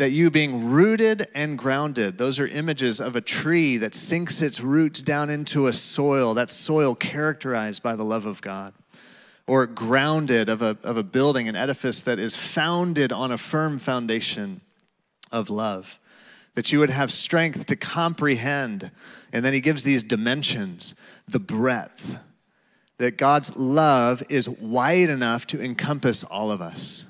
that 0.00 0.12
you 0.12 0.30
being 0.30 0.70
rooted 0.70 1.28
and 1.34 1.58
grounded, 1.58 2.16
those 2.16 2.40
are 2.40 2.46
images 2.46 3.02
of 3.02 3.16
a 3.16 3.20
tree 3.20 3.76
that 3.76 3.94
sinks 3.94 4.40
its 4.40 4.58
roots 4.58 5.02
down 5.02 5.28
into 5.28 5.66
a 5.66 5.74
soil, 5.74 6.32
that 6.32 6.48
soil 6.48 6.94
characterized 6.94 7.82
by 7.82 7.94
the 7.94 8.02
love 8.02 8.24
of 8.24 8.40
God. 8.40 8.72
Or 9.46 9.66
grounded 9.66 10.48
of 10.48 10.62
a, 10.62 10.78
of 10.82 10.96
a 10.96 11.02
building, 11.02 11.50
an 11.50 11.54
edifice 11.54 12.00
that 12.00 12.18
is 12.18 12.34
founded 12.34 13.12
on 13.12 13.30
a 13.30 13.36
firm 13.36 13.78
foundation 13.78 14.62
of 15.30 15.50
love. 15.50 15.98
That 16.54 16.72
you 16.72 16.78
would 16.78 16.88
have 16.88 17.12
strength 17.12 17.66
to 17.66 17.76
comprehend. 17.76 18.90
And 19.34 19.44
then 19.44 19.52
he 19.52 19.60
gives 19.60 19.82
these 19.82 20.02
dimensions 20.02 20.94
the 21.28 21.40
breadth, 21.40 22.18
that 22.96 23.18
God's 23.18 23.54
love 23.54 24.22
is 24.30 24.48
wide 24.48 25.10
enough 25.10 25.46
to 25.48 25.62
encompass 25.62 26.24
all 26.24 26.50
of 26.50 26.62
us 26.62 27.04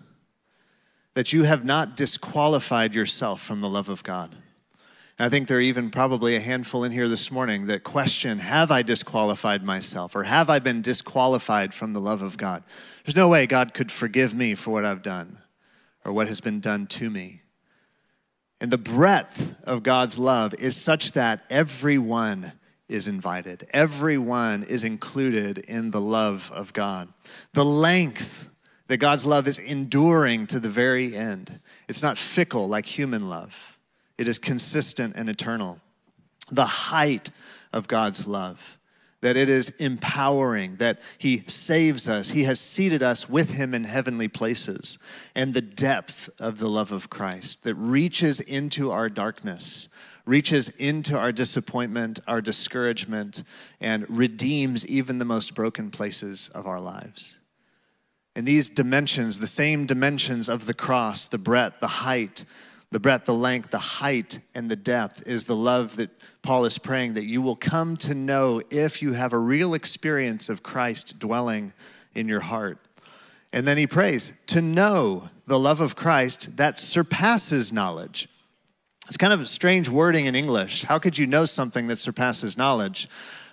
that 1.21 1.35
you 1.35 1.43
have 1.43 1.67
not 1.67 1.99
disqualified 1.99 2.95
yourself 2.95 3.43
from 3.43 3.61
the 3.61 3.69
love 3.69 3.91
of 3.91 4.03
God. 4.03 4.35
And 5.19 5.27
I 5.27 5.29
think 5.29 5.49
there 5.49 5.59
are 5.59 5.61
even 5.61 5.91
probably 5.91 6.35
a 6.35 6.41
handful 6.41 6.83
in 6.83 6.93
here 6.93 7.11
this 7.11 7.31
morning 7.31 7.67
that 7.67 7.85
question 7.85 8.39
Have 8.39 8.71
I 8.71 8.81
disqualified 8.81 9.63
myself 9.63 10.17
or 10.17 10.23
have 10.23 10.49
I 10.49 10.61
been 10.61 10.81
disqualified 10.81 11.75
from 11.75 11.93
the 11.93 12.01
love 12.01 12.23
of 12.23 12.39
God? 12.39 12.65
There's 13.05 13.17
no 13.17 13.29
way 13.29 13.47
God 13.47 13.75
could 13.75 13.93
forgive 13.93 14.33
me 14.33 14.55
for 14.55 14.71
what 14.71 14.87
I've 14.87 15.03
done 15.03 15.37
or 16.07 16.13
what 16.15 16.29
has 16.29 16.41
been 16.41 16.59
done 16.59 16.87
to 16.87 17.11
me. 17.11 17.43
And 18.59 18.71
the 18.71 18.79
breadth 18.79 19.63
of 19.65 19.83
God's 19.83 20.19
love 20.19 20.55
is 20.55 20.75
such 20.75 21.13
that 21.13 21.45
everyone 21.51 22.53
is 22.89 23.09
invited, 23.09 23.69
everyone 23.75 24.63
is 24.63 24.85
included 24.85 25.59
in 25.59 25.91
the 25.91 26.01
love 26.01 26.51
of 26.55 26.73
God. 26.73 27.13
The 27.53 27.67
length 27.67 28.50
that 28.91 28.97
God's 28.97 29.25
love 29.25 29.47
is 29.47 29.61
enduring 29.61 30.49
to 30.49 30.59
the 30.59 30.69
very 30.69 31.15
end. 31.15 31.61
It's 31.87 32.03
not 32.03 32.19
fickle 32.19 32.67
like 32.67 32.87
human 32.87 33.31
love, 33.31 33.79
it 34.19 34.27
is 34.27 34.41
consistent 34.41 35.15
and 35.15 35.31
eternal. 35.31 35.79
The 36.51 36.67
height 36.67 37.31
of 37.73 37.87
God's 37.87 38.27
love, 38.27 38.81
that 39.21 39.37
it 39.37 39.49
is 39.49 39.71
empowering, 39.79 40.75
that 40.77 40.99
He 41.19 41.45
saves 41.47 42.09
us, 42.09 42.31
He 42.31 42.43
has 42.45 42.59
seated 42.59 43.01
us 43.01 43.29
with 43.29 43.51
Him 43.51 43.75
in 43.75 43.85
heavenly 43.85 44.27
places, 44.27 44.99
and 45.37 45.55
the 45.55 45.61
depth 45.61 46.29
of 46.41 46.59
the 46.59 46.69
love 46.69 46.91
of 46.91 47.09
Christ 47.09 47.63
that 47.63 47.77
reaches 47.77 48.41
into 48.41 48.91
our 48.91 49.09
darkness 49.09 49.89
reaches 50.27 50.69
into 50.79 51.17
our 51.17 51.33
disappointment, 51.33 52.21
our 52.27 52.41
discouragement, 52.41 53.43
and 53.81 54.09
redeems 54.09 54.87
even 54.87 55.19
the 55.19 55.25
most 55.25 55.55
broken 55.55 55.91
places 55.91 56.51
of 56.55 56.67
our 56.67 56.81
lives. 56.81 57.40
And 58.37 58.47
these 58.47 58.71
dimensions, 58.71 59.39
the 59.39 59.47
same 59.47 59.87
dimensions 59.87 60.49
of 60.49 60.67
the 60.67 60.75
cross, 60.75 61.27
the 61.27 61.39
breadth, 61.39 61.81
the 61.81 61.89
height, 61.89 62.45
the 62.93 63.01
breadth, 63.01 63.25
the 63.25 63.35
length, 63.35 63.71
the 63.71 63.79
height, 63.79 64.41
and 64.55 64.71
the 64.71 64.77
depth, 64.77 65.23
is 65.27 65.45
the 65.45 65.57
love 65.57 65.97
that 65.97 66.11
Paul 66.43 66.65
is 66.65 66.79
praying 66.79 67.15
that 67.15 67.25
you 67.25 67.43
will 67.43 67.57
come 67.57 67.97
to 67.99 68.15
know 68.15 68.63
if 68.71 69.03
you 69.03 69.13
have 69.13 69.33
a 69.33 69.39
real 69.39 69.75
experience 69.75 70.49
of 70.49 70.63
Christ 70.63 71.19
dwelling 71.19 71.73
in 72.15 72.29
your 72.29 72.41
heart. 72.41 72.79
And 73.53 73.67
then 73.67 73.77
he 73.77 73.87
prays 73.87 74.33
to 74.49 74.61
know 74.61 75.29
the 75.47 75.59
love 75.59 75.81
of 75.81 75.97
Christ 75.97 76.57
that 76.57 76.79
surpasses 76.79 77.73
knowledge. 77.73 78.29
It's 79.07 79.17
kind 79.17 79.33
of 79.33 79.41
a 79.41 79.47
strange 79.47 79.89
wording 79.89 80.27
in 80.27 80.37
English. 80.37 80.85
How 80.85 81.01
could 81.01 81.19
you 81.19 81.27
know 81.27 81.45
something 81.45 81.89
that 81.89 81.99
surpasses 81.99 82.57
knowledge? 82.57 83.09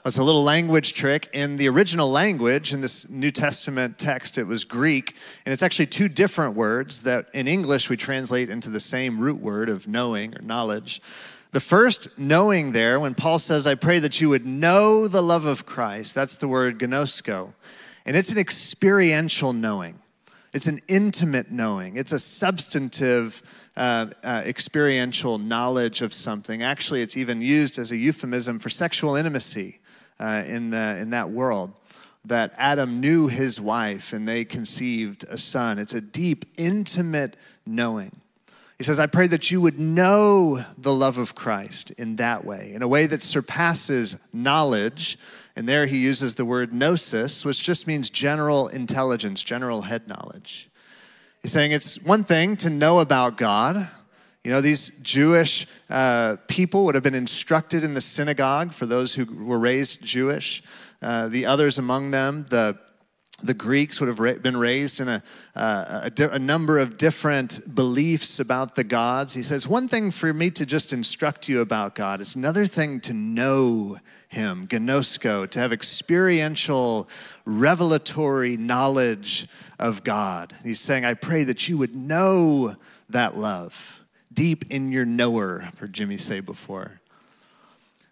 It's 0.08 0.18
a 0.18 0.24
little 0.24 0.44
language 0.44 0.94
trick. 0.94 1.30
In 1.34 1.58
the 1.58 1.68
original 1.68 2.10
language, 2.10 2.72
in 2.72 2.80
this 2.80 3.10
New 3.10 3.30
Testament 3.30 4.00
text, 4.00 4.38
it 4.38 4.46
was 4.46 4.64
Greek, 4.64 5.14
and 5.46 5.52
it's 5.52 5.62
actually 5.62 5.88
two 5.88 6.08
different 6.08 6.56
words 6.56 7.02
that 7.02 7.28
in 7.34 7.46
English 7.46 7.90
we 7.90 7.98
translate 7.98 8.50
into 8.50 8.70
the 8.70 8.80
same 8.80 9.20
root 9.20 9.42
word 9.42 9.68
of 9.68 9.86
knowing 9.86 10.34
or 10.34 10.42
knowledge. 10.42 11.02
The 11.52 11.60
first 11.60 12.18
knowing 12.18 12.72
there, 12.72 13.02
when 13.02 13.16
Paul 13.16 13.38
says, 13.38 13.68
I 13.68 13.76
pray 13.76 14.00
that 14.00 14.22
you 14.22 14.30
would 14.30 14.46
know 14.46 15.10
the 15.10 15.22
love 15.22 15.44
of 15.44 15.66
Christ, 15.66 16.16
that's 16.16 16.38
the 16.38 16.48
word 16.48 16.80
gnosko. 16.80 17.54
And 18.06 18.16
it's 18.16 18.30
an 18.30 18.38
experiential 18.38 19.52
knowing, 19.52 20.00
it's 20.54 20.68
an 20.68 20.80
intimate 20.88 21.52
knowing, 21.52 21.98
it's 21.98 22.14
a 22.14 22.20
substantive 22.20 23.42
uh, 23.76 24.08
uh, 24.24 24.44
experiential 24.46 25.38
knowledge 25.38 26.02
of 26.02 26.14
something. 26.14 26.64
Actually, 26.64 27.02
it's 27.02 27.18
even 27.18 27.42
used 27.42 27.78
as 27.78 27.92
a 27.92 27.98
euphemism 27.98 28.60
for 28.60 28.70
sexual 28.70 29.16
intimacy 29.16 29.80
uh, 30.20 30.44
in, 30.46 30.70
the, 30.70 30.98
in 30.98 31.12
that 31.12 31.30
world. 31.30 31.74
That 32.26 32.54
Adam 32.58 33.00
knew 33.00 33.28
his 33.28 33.62
wife 33.62 34.12
and 34.12 34.28
they 34.28 34.44
conceived 34.44 35.24
a 35.30 35.38
son. 35.38 35.80
It's 35.80 35.94
a 35.94 36.02
deep, 36.02 36.46
intimate 36.58 37.38
knowing. 37.66 38.12
He 38.78 38.84
says, 38.84 39.00
I 39.00 39.08
pray 39.08 39.28
that 39.28 39.50
you 39.50 39.60
would 39.62 39.80
know 39.80 40.64
the 40.78 40.94
love 40.94 41.18
of 41.18 41.34
Christ 41.34 41.92
in 41.92 42.18
that 42.18 42.46
way, 42.46 42.74
in 42.74 42.84
a 42.84 42.88
way 42.88 43.08
that 43.08 43.22
surpasses 43.22 44.18
knowledge. 44.34 45.18
And 45.56 45.68
there 45.68 45.88
he 45.88 45.98
uses 45.98 46.36
the 46.36 46.46
word 46.46 46.74
gnosis, 46.74 47.44
which 47.44 47.64
just 47.64 47.88
means 47.88 48.12
general 48.12 48.68
intelligence, 48.68 49.44
general 49.44 49.82
head 49.82 50.08
knowledge. 50.08 50.70
He's 51.42 51.52
saying 51.52 51.72
it's 51.72 52.00
one 52.04 52.24
thing 52.24 52.56
to 52.58 52.70
know 52.70 53.00
about 53.00 53.38
God. 53.38 53.90
You 54.48 54.54
know, 54.54 54.62
these 54.62 54.92
Jewish 55.02 55.68
uh, 55.90 56.38
people 56.48 56.86
would 56.86 56.96
have 56.96 57.04
been 57.04 57.14
instructed 57.14 57.84
in 57.84 57.96
the 57.96 58.00
synagogue 58.00 58.72
for 58.72 58.86
those 58.86 59.14
who 59.14 59.26
were 59.26 59.60
raised 59.60 60.02
Jewish. 60.02 60.64
Uh, 61.02 61.28
the 61.28 61.46
others 61.46 61.78
among 61.78 62.12
them, 62.12 62.46
the 62.50 62.80
the 63.44 63.54
Greeks 63.54 64.00
would 64.00 64.08
have 64.08 64.42
been 64.42 64.56
raised 64.56 65.02
in 65.02 65.10
a, 65.10 65.22
uh, 65.54 66.10
a, 66.18 66.24
a, 66.30 66.40
number 66.40 66.80
of 66.80 66.98
different 66.98 67.76
beliefs 67.76 68.40
about 68.40 68.74
the 68.74 68.84
gods. 68.84 69.34
He 69.34 69.44
says, 69.44 69.68
One 69.68 69.88
thing 69.88 70.10
for 70.12 70.34
me 70.34 70.50
to 70.52 70.66
just 70.66 70.94
instruct 70.94 71.50
you 71.50 71.60
about 71.60 71.94
God, 71.94 72.22
it's 72.22 72.34
another 72.34 72.66
thing 72.66 73.02
to 73.02 73.14
know 73.14 73.98
Him, 74.30 74.66
gnosko, 74.68 75.50
to 75.52 75.60
have 75.60 75.74
experiential, 75.74 77.10
revelatory 77.44 78.56
knowledge 78.56 79.48
of 79.78 80.06
God. 80.06 80.56
He's 80.64 80.80
saying, 80.80 81.04
I 81.04 81.16
pray 81.16 81.44
that 81.44 81.68
you 81.68 81.78
would 81.78 81.96
know 81.96 82.78
that 83.10 83.38
love 83.38 84.02
deep 84.38 84.66
in 84.70 84.92
your 84.92 85.04
knower, 85.04 85.64
I've 85.66 85.80
heard 85.80 85.92
Jimmy 85.92 86.16
say 86.16 86.42
before. 86.42 87.02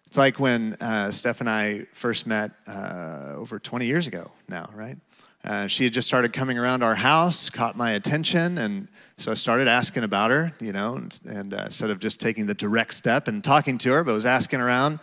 It's 0.08 0.18
like 0.18 0.40
when 0.40 0.74
uh, 0.80 1.12
Steph 1.12 1.38
and 1.38 1.48
I 1.48 1.86
first 1.92 2.26
met 2.26 2.50
uh, 2.66 3.34
over 3.36 3.60
20 3.60 3.86
years 3.86 4.08
ago 4.08 4.32
now, 4.48 4.68
right? 4.74 4.96
Uh, 5.44 5.68
she 5.68 5.84
had 5.84 5.92
just 5.92 6.08
started 6.08 6.32
coming 6.32 6.58
around 6.58 6.82
our 6.82 6.96
house, 6.96 7.48
caught 7.48 7.76
my 7.76 7.92
attention, 7.92 8.58
and 8.58 8.88
so 9.18 9.30
I 9.30 9.34
started 9.34 9.68
asking 9.68 10.02
about 10.02 10.32
her, 10.32 10.52
you 10.60 10.72
know, 10.72 10.96
and, 10.96 11.20
and 11.26 11.54
uh, 11.54 11.62
instead 11.66 11.90
of 11.90 12.00
just 12.00 12.20
taking 12.20 12.46
the 12.46 12.54
direct 12.54 12.94
step 12.94 13.28
and 13.28 13.44
talking 13.44 13.78
to 13.78 13.92
her, 13.92 14.02
but 14.02 14.12
was 14.12 14.26
asking 14.26 14.60
around, 14.60 14.98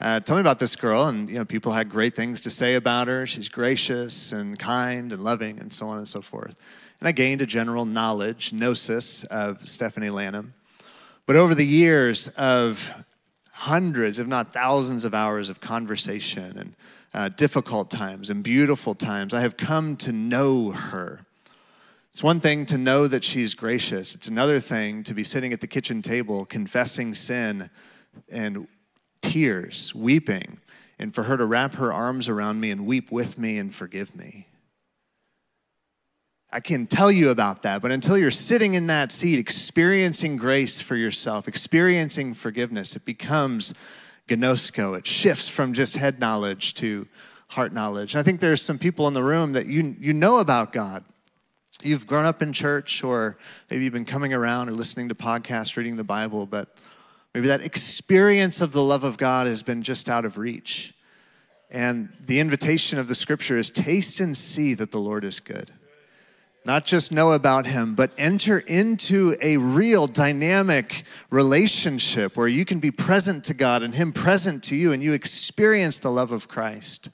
uh, 0.00 0.20
tell 0.20 0.36
me 0.36 0.40
about 0.40 0.60
this 0.60 0.76
girl. 0.76 1.08
And, 1.08 1.28
you 1.28 1.34
know, 1.34 1.44
people 1.44 1.72
had 1.72 1.88
great 1.88 2.14
things 2.14 2.42
to 2.42 2.50
say 2.50 2.76
about 2.76 3.08
her. 3.08 3.26
She's 3.26 3.48
gracious 3.48 4.30
and 4.30 4.56
kind 4.56 5.12
and 5.12 5.20
loving 5.20 5.58
and 5.58 5.72
so 5.72 5.88
on 5.88 5.98
and 5.98 6.06
so 6.06 6.22
forth. 6.22 6.54
And 7.00 7.08
I 7.08 7.12
gained 7.12 7.42
a 7.42 7.46
general 7.46 7.84
knowledge, 7.84 8.52
gnosis 8.52 9.24
of 9.24 9.68
Stephanie 9.68 10.10
Lanham. 10.10 10.54
But 11.30 11.36
over 11.36 11.54
the 11.54 11.64
years 11.64 12.26
of 12.36 12.92
hundreds, 13.52 14.18
if 14.18 14.26
not 14.26 14.52
thousands 14.52 15.04
of 15.04 15.14
hours 15.14 15.48
of 15.48 15.60
conversation 15.60 16.58
and 16.58 16.76
uh, 17.14 17.28
difficult 17.28 17.88
times 17.88 18.30
and 18.30 18.42
beautiful 18.42 18.96
times. 18.96 19.32
I 19.32 19.40
have 19.42 19.56
come 19.56 19.94
to 19.98 20.10
know 20.10 20.72
her. 20.72 21.24
It's 22.12 22.20
one 22.20 22.40
thing 22.40 22.66
to 22.66 22.76
know 22.76 23.06
that 23.06 23.22
she's 23.22 23.54
gracious, 23.54 24.16
it's 24.16 24.26
another 24.26 24.58
thing 24.58 25.04
to 25.04 25.14
be 25.14 25.22
sitting 25.22 25.52
at 25.52 25.60
the 25.60 25.68
kitchen 25.68 26.02
table 26.02 26.44
confessing 26.46 27.14
sin 27.14 27.70
and 28.28 28.66
tears, 29.22 29.94
weeping, 29.94 30.58
and 30.98 31.14
for 31.14 31.22
her 31.22 31.36
to 31.36 31.46
wrap 31.46 31.74
her 31.74 31.92
arms 31.92 32.28
around 32.28 32.58
me 32.58 32.72
and 32.72 32.84
weep 32.84 33.12
with 33.12 33.38
me 33.38 33.56
and 33.56 33.72
forgive 33.72 34.16
me. 34.16 34.48
I 36.52 36.58
can 36.58 36.88
tell 36.88 37.12
you 37.12 37.30
about 37.30 37.62
that, 37.62 37.80
but 37.80 37.92
until 37.92 38.18
you're 38.18 38.32
sitting 38.32 38.74
in 38.74 38.88
that 38.88 39.12
seat, 39.12 39.38
experiencing 39.38 40.36
grace 40.36 40.80
for 40.80 40.96
yourself, 40.96 41.46
experiencing 41.46 42.34
forgiveness, 42.34 42.96
it 42.96 43.04
becomes 43.04 43.72
gnosko. 44.28 44.98
It 44.98 45.06
shifts 45.06 45.48
from 45.48 45.74
just 45.74 45.96
head 45.96 46.18
knowledge 46.18 46.74
to 46.74 47.06
heart 47.48 47.72
knowledge. 47.72 48.16
I 48.16 48.24
think 48.24 48.40
there's 48.40 48.62
some 48.62 48.78
people 48.78 49.06
in 49.06 49.14
the 49.14 49.22
room 49.22 49.52
that 49.52 49.66
you, 49.66 49.94
you 50.00 50.12
know 50.12 50.38
about 50.38 50.72
God. 50.72 51.04
You've 51.82 52.06
grown 52.06 52.26
up 52.26 52.42
in 52.42 52.52
church, 52.52 53.04
or 53.04 53.38
maybe 53.70 53.84
you've 53.84 53.92
been 53.92 54.04
coming 54.04 54.34
around 54.34 54.68
or 54.68 54.72
listening 54.72 55.08
to 55.08 55.14
podcasts, 55.14 55.76
reading 55.76 55.96
the 55.96 56.04
Bible, 56.04 56.46
but 56.46 56.76
maybe 57.32 57.46
that 57.46 57.60
experience 57.60 58.60
of 58.60 58.72
the 58.72 58.82
love 58.82 59.04
of 59.04 59.16
God 59.18 59.46
has 59.46 59.62
been 59.62 59.82
just 59.82 60.10
out 60.10 60.24
of 60.24 60.36
reach. 60.36 60.94
And 61.70 62.12
the 62.26 62.40
invitation 62.40 62.98
of 62.98 63.06
the 63.06 63.14
scripture 63.14 63.56
is 63.56 63.70
taste 63.70 64.18
and 64.18 64.36
see 64.36 64.74
that 64.74 64.90
the 64.90 64.98
Lord 64.98 65.24
is 65.24 65.38
good. 65.38 65.70
Not 66.64 66.84
just 66.84 67.10
know 67.10 67.32
about 67.32 67.66
him, 67.66 67.94
but 67.94 68.12
enter 68.18 68.58
into 68.58 69.36
a 69.40 69.56
real 69.56 70.06
dynamic 70.06 71.04
relationship 71.30 72.36
where 72.36 72.48
you 72.48 72.66
can 72.66 72.80
be 72.80 72.90
present 72.90 73.44
to 73.44 73.54
God 73.54 73.82
and 73.82 73.94
him 73.94 74.12
present 74.12 74.62
to 74.64 74.76
you, 74.76 74.92
and 74.92 75.02
you 75.02 75.14
experience 75.14 75.98
the 75.98 76.10
love 76.10 76.32
of 76.32 76.48
Christ 76.48 77.08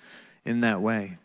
in 0.44 0.62
that 0.62 0.80
way. 0.80 1.16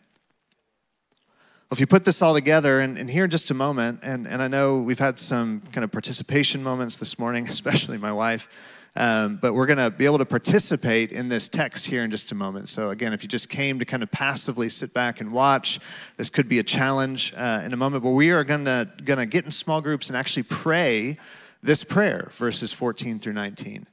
Well, 1.68 1.76
if 1.76 1.80
you 1.80 1.86
put 1.86 2.04
this 2.04 2.22
all 2.22 2.34
together, 2.34 2.80
and, 2.80 2.96
and 2.96 3.10
here 3.10 3.24
in 3.24 3.30
just 3.30 3.50
a 3.50 3.54
moment, 3.54 4.00
and, 4.02 4.28
and 4.28 4.40
I 4.40 4.46
know 4.46 4.78
we've 4.78 4.98
had 4.98 5.18
some 5.18 5.62
kind 5.72 5.82
of 5.82 5.90
participation 5.90 6.62
moments 6.62 6.96
this 6.96 7.18
morning, 7.18 7.48
especially 7.48 7.98
my 7.98 8.12
wife. 8.12 8.46
Um, 8.94 9.36
but 9.40 9.54
we're 9.54 9.66
going 9.66 9.78
to 9.78 9.90
be 9.90 10.04
able 10.04 10.18
to 10.18 10.26
participate 10.26 11.12
in 11.12 11.30
this 11.30 11.48
text 11.48 11.86
here 11.86 12.02
in 12.02 12.10
just 12.10 12.30
a 12.30 12.34
moment. 12.34 12.68
So, 12.68 12.90
again, 12.90 13.14
if 13.14 13.22
you 13.22 13.28
just 13.28 13.48
came 13.48 13.78
to 13.78 13.86
kind 13.86 14.02
of 14.02 14.10
passively 14.10 14.68
sit 14.68 14.92
back 14.92 15.20
and 15.22 15.32
watch, 15.32 15.80
this 16.18 16.28
could 16.28 16.46
be 16.46 16.58
a 16.58 16.62
challenge 16.62 17.32
uh, 17.34 17.62
in 17.64 17.72
a 17.72 17.76
moment. 17.76 18.04
But 18.04 18.10
we 18.10 18.30
are 18.30 18.44
going 18.44 18.66
to 18.66 19.26
get 19.26 19.44
in 19.46 19.50
small 19.50 19.80
groups 19.80 20.08
and 20.08 20.16
actually 20.16 20.42
pray 20.42 21.16
this 21.62 21.84
prayer, 21.84 22.28
verses 22.32 22.72
14 22.72 23.18
through 23.18 23.32
19. 23.32 23.86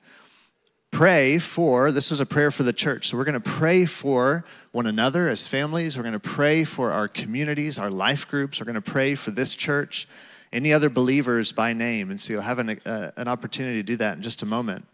Pray 0.92 1.38
for, 1.38 1.92
this 1.92 2.10
was 2.10 2.20
a 2.20 2.26
prayer 2.26 2.52
for 2.52 2.64
the 2.64 2.74
church. 2.74 3.08
So, 3.08 3.18
we're 3.18 3.24
going 3.24 3.42
to 3.42 3.50
pray 3.50 3.86
for 3.86 4.44
one 4.74 4.86
another 4.86 5.30
as 5.30 5.48
families. 5.48 5.96
We're 5.96 6.04
going 6.04 6.12
to 6.12 6.20
pray 6.20 6.66
for 6.66 6.92
our 6.92 7.08
communities, 7.08 7.80
our 7.80 7.90
life 7.90 8.28
groups. 8.28 8.60
We're 8.60 8.66
going 8.66 8.76
to 8.76 8.82
pray 8.82 9.16
for 9.16 9.32
this 9.32 9.56
church 9.56 10.10
any 10.52 10.74
other 10.74 10.90
believers 10.90 11.52
by 11.52 11.74
name. 11.74 12.10
And 12.10 12.20
so 12.20 12.34
you'll 12.34 12.42
have 12.42 12.60
an, 12.60 12.82
uh, 12.86 13.12
an 13.16 13.28
opportunity 13.28 13.78
to 13.78 13.84
do 13.84 13.98
that 13.98 14.18
in 14.18 14.24
just 14.24 14.42
a 14.42 14.46
moment. 14.46 14.86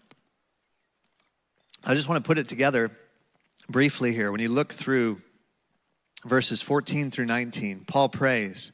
I 1.84 1.94
just 1.94 2.10
want 2.10 2.24
to 2.24 2.28
put 2.28 2.38
it 2.38 2.48
together 2.48 2.92
briefly 3.70 4.14
here. 4.14 4.32
When 4.32 4.42
you 4.42 4.50
look 4.50 4.74
through 4.74 5.22
verses 6.26 6.62
14 6.62 7.12
through 7.12 7.26
19, 7.26 7.86
Paul 7.88 8.10
prays 8.10 8.72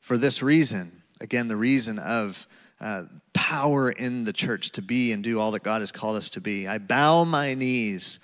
for 0.00 0.16
this 0.16 0.42
reason. 0.42 1.02
Again, 1.20 1.48
the 1.48 1.56
reason 1.56 1.98
of 1.98 2.46
uh, 2.80 3.04
power 3.32 3.90
in 3.90 4.24
the 4.24 4.32
church 4.32 4.72
to 4.72 4.82
be 4.82 5.12
and 5.12 5.22
do 5.22 5.40
all 5.40 5.52
that 5.52 5.62
God 5.62 5.80
has 5.80 5.92
called 5.92 6.16
us 6.16 6.30
to 6.30 6.40
be. 6.40 6.66
I 6.66 6.78
bow 6.78 7.24
my 7.24 7.54
knees. 7.54 8.18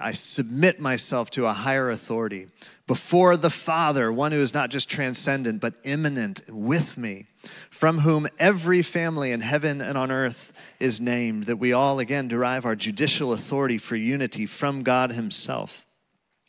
I 0.00 0.12
submit 0.12 0.80
myself 0.80 1.30
to 1.32 1.46
a 1.46 1.52
higher 1.52 1.90
authority 1.90 2.48
before 2.86 3.36
the 3.36 3.50
Father, 3.50 4.12
one 4.12 4.32
who 4.32 4.38
is 4.38 4.54
not 4.54 4.70
just 4.70 4.88
transcendent, 4.88 5.60
but 5.60 5.74
immanent 5.82 6.42
and 6.46 6.64
with 6.64 6.96
me, 6.96 7.26
from 7.70 7.98
whom 7.98 8.28
every 8.38 8.82
family 8.82 9.32
in 9.32 9.40
heaven 9.40 9.80
and 9.80 9.98
on 9.98 10.12
earth 10.12 10.52
is 10.78 11.00
named, 11.00 11.44
that 11.44 11.56
we 11.56 11.72
all 11.72 11.98
again 11.98 12.28
derive 12.28 12.64
our 12.64 12.76
judicial 12.76 13.32
authority 13.32 13.78
for 13.78 13.96
unity 13.96 14.46
from 14.46 14.84
God 14.84 15.12
Himself. 15.12 15.84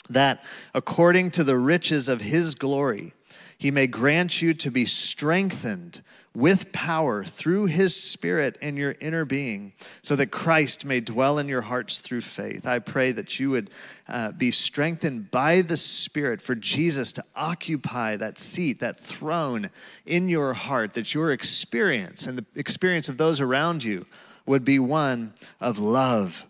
That 0.10 0.44
according 0.74 1.32
to 1.32 1.44
the 1.44 1.58
riches 1.58 2.08
of 2.08 2.22
His 2.22 2.54
glory, 2.54 3.14
He 3.58 3.72
may 3.72 3.88
grant 3.88 4.42
you 4.42 4.54
to 4.54 4.70
be 4.70 4.86
strengthened 4.86 6.04
with 6.36 6.72
power 6.72 7.24
through 7.24 7.66
his 7.66 7.96
spirit 7.96 8.58
in 8.62 8.78
your 8.78 8.96
inner 9.00 9.26
being, 9.26 9.74
so 10.04 10.16
that 10.16 10.32
Christ 10.32 10.86
may 10.86 11.00
dwell 11.00 11.40
in 11.40 11.48
your 11.48 11.62
hearts 11.62 12.00
through 12.00 12.22
faith. 12.22 12.68
I 12.68 12.80
pray 12.80 13.12
that 13.12 13.40
you 13.40 13.50
would 13.50 13.70
uh, 14.08 14.32
be 14.34 14.52
strengthened 14.52 15.32
by 15.32 15.62
the 15.62 15.78
Spirit 15.78 16.42
for 16.42 16.54
Jesus 16.54 17.12
to 17.14 17.24
occupy 17.36 18.18
that 18.18 18.38
seat, 18.38 18.82
that 18.82 19.00
throne 19.00 19.70
in 20.06 20.30
your 20.30 20.54
heart, 20.54 20.94
that 20.94 21.14
your 21.14 21.32
experience 21.32 22.28
and 22.28 22.38
the 22.38 22.46
experience 22.56 23.10
of 23.10 23.18
those 23.18 23.42
around 23.42 23.84
you 23.84 24.06
would 24.46 24.64
be 24.64 24.80
one 24.80 25.34
of 25.60 25.80
love, 25.80 26.46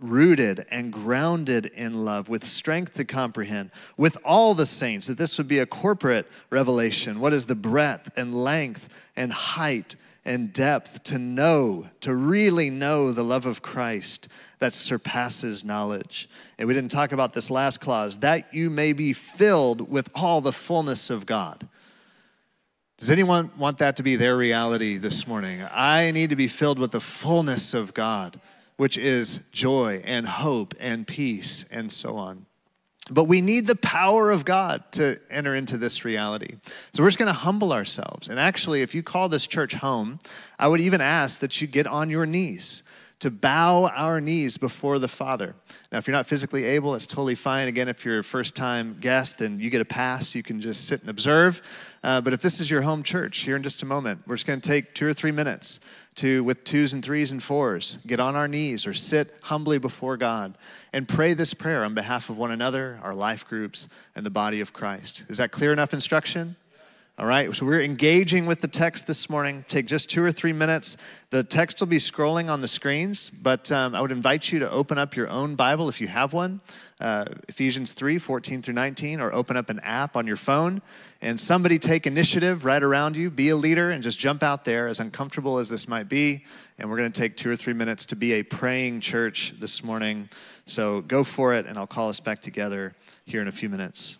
rooted 0.00 0.66
and 0.70 0.92
grounded 0.92 1.66
in 1.66 2.04
love, 2.04 2.28
with 2.28 2.44
strength 2.44 2.94
to 2.94 3.04
comprehend, 3.04 3.70
with 3.96 4.16
all 4.24 4.54
the 4.54 4.66
saints, 4.66 5.06
that 5.06 5.18
this 5.18 5.38
would 5.38 5.48
be 5.48 5.58
a 5.58 5.66
corporate 5.66 6.26
revelation. 6.50 7.20
What 7.20 7.32
is 7.32 7.46
the 7.46 7.54
breadth 7.54 8.10
and 8.16 8.34
length 8.34 8.88
and 9.16 9.32
height 9.32 9.96
and 10.24 10.52
depth 10.52 11.02
to 11.04 11.18
know, 11.18 11.86
to 12.00 12.14
really 12.14 12.70
know 12.70 13.10
the 13.10 13.24
love 13.24 13.46
of 13.46 13.62
Christ 13.62 14.28
that 14.58 14.74
surpasses 14.74 15.64
knowledge. 15.64 16.28
And 16.58 16.68
we 16.68 16.74
didn't 16.74 16.90
talk 16.90 17.12
about 17.12 17.32
this 17.32 17.50
last 17.50 17.80
clause 17.80 18.18
that 18.18 18.52
you 18.52 18.68
may 18.68 18.92
be 18.92 19.12
filled 19.12 19.90
with 19.90 20.10
all 20.14 20.40
the 20.40 20.52
fullness 20.52 21.10
of 21.10 21.24
God. 21.24 21.66
Does 22.98 23.10
anyone 23.10 23.50
want 23.56 23.78
that 23.78 23.96
to 23.96 24.02
be 24.02 24.16
their 24.16 24.36
reality 24.36 24.98
this 24.98 25.26
morning? 25.26 25.62
I 25.72 26.10
need 26.10 26.30
to 26.30 26.36
be 26.36 26.48
filled 26.48 26.78
with 26.78 26.90
the 26.90 27.00
fullness 27.00 27.72
of 27.72 27.94
God, 27.94 28.38
which 28.80 28.96
is 28.96 29.40
joy 29.52 30.00
and 30.06 30.26
hope 30.26 30.74
and 30.80 31.06
peace 31.06 31.66
and 31.70 31.92
so 31.92 32.16
on. 32.16 32.46
But 33.10 33.24
we 33.24 33.42
need 33.42 33.66
the 33.66 33.76
power 33.76 34.30
of 34.30 34.46
God 34.46 34.90
to 34.92 35.20
enter 35.28 35.54
into 35.54 35.76
this 35.76 36.02
reality. 36.06 36.54
So 36.94 37.02
we're 37.02 37.10
just 37.10 37.18
going 37.18 37.26
to 37.26 37.34
humble 37.34 37.74
ourselves. 37.74 38.28
And 38.28 38.40
actually, 38.40 38.80
if 38.80 38.94
you 38.94 39.02
call 39.02 39.28
this 39.28 39.46
church 39.46 39.74
home, 39.74 40.18
I 40.58 40.66
would 40.66 40.80
even 40.80 41.02
ask 41.02 41.40
that 41.40 41.60
you 41.60 41.66
get 41.66 41.86
on 41.86 42.08
your 42.08 42.24
knees 42.24 42.82
to 43.20 43.30
bow 43.30 43.86
our 43.88 44.20
knees 44.20 44.56
before 44.56 44.98
the 44.98 45.08
Father. 45.08 45.54
Now, 45.92 45.98
if 45.98 46.06
you're 46.06 46.16
not 46.16 46.26
physically 46.26 46.64
able, 46.64 46.94
it's 46.94 47.06
totally 47.06 47.34
fine. 47.34 47.68
Again, 47.68 47.88
if 47.88 48.04
you're 48.04 48.20
a 48.20 48.24
first 48.24 48.56
time 48.56 48.96
guest, 49.00 49.38
then 49.38 49.60
you 49.60 49.68
get 49.68 49.82
a 49.82 49.84
pass. 49.84 50.34
You 50.34 50.42
can 50.42 50.60
just 50.60 50.86
sit 50.86 51.02
and 51.02 51.10
observe. 51.10 51.60
Uh, 52.02 52.22
but 52.22 52.32
if 52.32 52.40
this 52.40 52.60
is 52.60 52.70
your 52.70 52.80
home 52.80 53.02
church, 53.02 53.38
here 53.38 53.56
in 53.56 53.62
just 53.62 53.82
a 53.82 53.86
moment, 53.86 54.22
we're 54.26 54.36
just 54.36 54.46
going 54.46 54.60
to 54.60 54.66
take 54.66 54.94
two 54.94 55.06
or 55.06 55.12
three 55.12 55.32
minutes 55.32 55.80
to, 56.16 56.42
with 56.44 56.64
twos 56.64 56.94
and 56.94 57.04
threes 57.04 57.30
and 57.30 57.42
fours, 57.42 57.98
get 58.06 58.20
on 58.20 58.36
our 58.36 58.48
knees 58.48 58.86
or 58.86 58.94
sit 58.94 59.34
humbly 59.42 59.78
before 59.78 60.16
God 60.16 60.56
and 60.92 61.06
pray 61.06 61.34
this 61.34 61.52
prayer 61.52 61.84
on 61.84 61.94
behalf 61.94 62.30
of 62.30 62.38
one 62.38 62.50
another, 62.50 62.98
our 63.02 63.14
life 63.14 63.46
groups, 63.46 63.88
and 64.16 64.24
the 64.24 64.30
body 64.30 64.62
of 64.62 64.72
Christ. 64.72 65.26
Is 65.28 65.36
that 65.38 65.52
clear 65.52 65.72
enough 65.72 65.92
instruction? 65.92 66.56
All 67.18 67.26
right, 67.26 67.54
so 67.54 67.66
we're 67.66 67.82
engaging 67.82 68.46
with 68.46 68.62
the 68.62 68.68
text 68.68 69.06
this 69.06 69.28
morning. 69.28 69.62
Take 69.68 69.86
just 69.86 70.08
two 70.08 70.22
or 70.22 70.32
three 70.32 70.54
minutes. 70.54 70.96
The 71.28 71.44
text 71.44 71.78
will 71.80 71.86
be 71.86 71.98
scrolling 71.98 72.50
on 72.50 72.62
the 72.62 72.68
screens, 72.68 73.28
but 73.28 73.70
um, 73.70 73.94
I 73.94 74.00
would 74.00 74.10
invite 74.10 74.50
you 74.50 74.60
to 74.60 74.70
open 74.70 74.96
up 74.96 75.14
your 75.14 75.28
own 75.28 75.54
Bible 75.54 75.90
if 75.90 76.00
you 76.00 76.08
have 76.08 76.32
one, 76.32 76.62
uh, 76.98 77.26
Ephesians 77.46 77.92
3 77.92 78.16
14 78.16 78.62
through 78.62 78.72
19, 78.72 79.20
or 79.20 79.34
open 79.34 79.58
up 79.58 79.68
an 79.68 79.80
app 79.80 80.16
on 80.16 80.26
your 80.26 80.38
phone 80.38 80.80
and 81.20 81.38
somebody 81.38 81.78
take 81.78 82.06
initiative 82.06 82.64
right 82.64 82.82
around 82.82 83.16
you. 83.16 83.28
Be 83.28 83.50
a 83.50 83.56
leader 83.56 83.90
and 83.90 84.02
just 84.02 84.18
jump 84.18 84.42
out 84.42 84.64
there, 84.64 84.88
as 84.88 85.00
uncomfortable 85.00 85.58
as 85.58 85.68
this 85.68 85.86
might 85.86 86.08
be. 86.08 86.44
And 86.78 86.88
we're 86.88 86.96
going 86.96 87.12
to 87.12 87.20
take 87.20 87.36
two 87.36 87.50
or 87.50 87.56
three 87.56 87.74
minutes 87.74 88.06
to 88.06 88.16
be 88.16 88.34
a 88.34 88.42
praying 88.42 89.00
church 89.00 89.52
this 89.60 89.84
morning. 89.84 90.30
So 90.64 91.02
go 91.02 91.24
for 91.24 91.52
it, 91.52 91.66
and 91.66 91.76
I'll 91.76 91.86
call 91.86 92.08
us 92.08 92.20
back 92.20 92.40
together 92.40 92.94
here 93.26 93.42
in 93.42 93.48
a 93.48 93.52
few 93.52 93.68
minutes. 93.68 94.16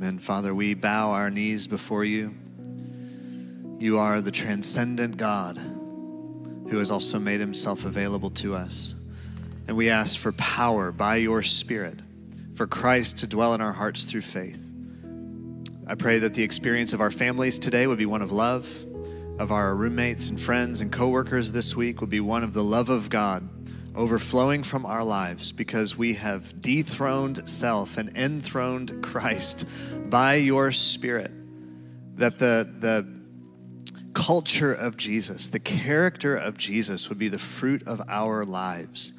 Amen. 0.00 0.18
Father, 0.18 0.54
we 0.54 0.72
bow 0.72 1.10
our 1.10 1.28
knees 1.28 1.66
before 1.66 2.06
you. 2.06 2.34
You 3.78 3.98
are 3.98 4.22
the 4.22 4.30
transcendent 4.30 5.18
God 5.18 5.58
who 5.58 6.78
has 6.78 6.90
also 6.90 7.18
made 7.18 7.38
himself 7.38 7.84
available 7.84 8.30
to 8.30 8.54
us. 8.54 8.94
And 9.68 9.76
we 9.76 9.90
ask 9.90 10.18
for 10.18 10.32
power 10.32 10.90
by 10.90 11.16
your 11.16 11.42
Spirit 11.42 12.00
for 12.54 12.66
Christ 12.66 13.18
to 13.18 13.26
dwell 13.26 13.52
in 13.52 13.60
our 13.60 13.74
hearts 13.74 14.04
through 14.04 14.22
faith. 14.22 14.72
I 15.86 15.96
pray 15.96 16.18
that 16.20 16.32
the 16.32 16.44
experience 16.44 16.94
of 16.94 17.02
our 17.02 17.10
families 17.10 17.58
today 17.58 17.86
would 17.86 17.98
be 17.98 18.06
one 18.06 18.22
of 18.22 18.32
love, 18.32 18.66
of 19.38 19.52
our 19.52 19.74
roommates 19.74 20.30
and 20.30 20.40
friends 20.40 20.80
and 20.80 20.90
coworkers 20.90 21.52
this 21.52 21.76
week 21.76 22.00
would 22.00 22.08
be 22.08 22.20
one 22.20 22.42
of 22.42 22.54
the 22.54 22.64
love 22.64 22.88
of 22.88 23.10
God 23.10 23.59
overflowing 23.96 24.62
from 24.62 24.86
our 24.86 25.04
lives 25.04 25.52
because 25.52 25.96
we 25.96 26.14
have 26.14 26.62
dethroned 26.62 27.48
self 27.48 27.96
and 27.96 28.16
enthroned 28.16 29.02
Christ 29.02 29.64
by 30.08 30.34
your 30.34 30.72
Spirit. 30.72 31.30
That 32.16 32.38
the, 32.38 32.68
the 32.78 33.06
culture 34.12 34.72
of 34.72 34.96
Jesus, 34.96 35.48
the 35.48 35.58
character 35.58 36.36
of 36.36 36.58
Jesus 36.58 37.08
would 37.08 37.18
be 37.18 37.28
the 37.28 37.38
fruit 37.38 37.86
of 37.86 38.00
our 38.08 38.44
lives. 38.44 39.12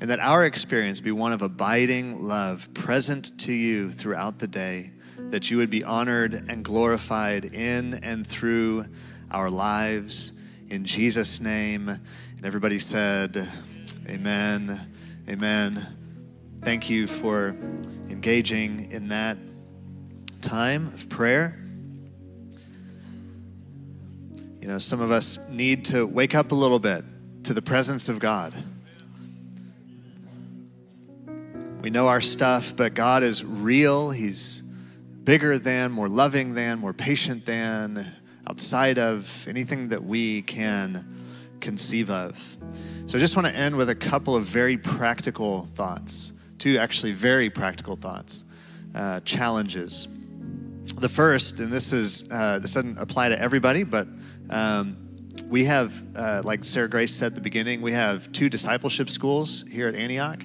And 0.00 0.10
that 0.10 0.20
our 0.20 0.44
experience 0.44 1.00
be 1.00 1.12
one 1.12 1.32
of 1.32 1.40
abiding 1.40 2.26
love 2.26 2.72
present 2.74 3.38
to 3.40 3.52
you 3.52 3.90
throughout 3.90 4.38
the 4.38 4.46
day, 4.46 4.90
that 5.30 5.50
you 5.50 5.56
would 5.56 5.70
be 5.70 5.84
honored 5.84 6.34
and 6.34 6.62
glorified 6.64 7.46
in 7.46 7.94
and 7.94 8.26
through 8.26 8.86
our 9.30 9.48
lives. 9.48 10.32
In 10.68 10.84
Jesus' 10.84 11.40
name. 11.40 11.88
And 11.88 12.44
everybody 12.44 12.78
said, 12.78 13.48
Amen. 14.08 14.80
Amen. 15.28 15.84
Thank 16.62 16.88
you 16.88 17.08
for 17.08 17.56
engaging 18.08 18.92
in 18.92 19.08
that 19.08 19.36
time 20.42 20.92
of 20.94 21.08
prayer. 21.08 21.58
You 24.60 24.68
know, 24.68 24.78
some 24.78 25.00
of 25.00 25.10
us 25.10 25.40
need 25.48 25.86
to 25.86 26.06
wake 26.06 26.36
up 26.36 26.52
a 26.52 26.54
little 26.54 26.78
bit 26.78 27.04
to 27.44 27.54
the 27.54 27.62
presence 27.62 28.08
of 28.08 28.20
God. 28.20 28.54
We 31.82 31.90
know 31.90 32.06
our 32.06 32.20
stuff, 32.20 32.76
but 32.76 32.94
God 32.94 33.24
is 33.24 33.44
real. 33.44 34.10
He's 34.10 34.62
bigger 35.24 35.58
than, 35.58 35.90
more 35.90 36.08
loving 36.08 36.54
than, 36.54 36.78
more 36.78 36.92
patient 36.92 37.44
than, 37.44 38.06
outside 38.46 38.98
of 38.98 39.46
anything 39.48 39.88
that 39.88 40.04
we 40.04 40.42
can 40.42 41.04
conceive 41.60 42.08
of. 42.08 42.56
So 43.06 43.16
I 43.16 43.20
just 43.20 43.36
want 43.36 43.46
to 43.46 43.54
end 43.54 43.76
with 43.76 43.88
a 43.88 43.94
couple 43.94 44.34
of 44.34 44.46
very 44.46 44.76
practical 44.76 45.68
thoughts, 45.76 46.32
two 46.58 46.76
actually 46.76 47.12
very 47.12 47.48
practical 47.48 47.94
thoughts, 47.94 48.42
uh, 48.96 49.20
challenges. 49.20 50.08
The 50.96 51.08
first, 51.08 51.60
and 51.60 51.72
this 51.72 51.92
is 51.92 52.24
uh, 52.32 52.58
this 52.58 52.72
doesn't 52.72 52.98
apply 52.98 53.28
to 53.28 53.40
everybody, 53.40 53.84
but 53.84 54.08
um, 54.50 54.96
we 55.48 55.64
have, 55.66 56.04
uh, 56.16 56.42
like 56.44 56.64
Sarah 56.64 56.88
Grace 56.88 57.14
said 57.14 57.26
at 57.26 57.34
the 57.36 57.40
beginning, 57.40 57.80
we 57.80 57.92
have 57.92 58.32
two 58.32 58.48
discipleship 58.48 59.08
schools 59.08 59.64
here 59.70 59.86
at 59.86 59.94
Antioch. 59.94 60.42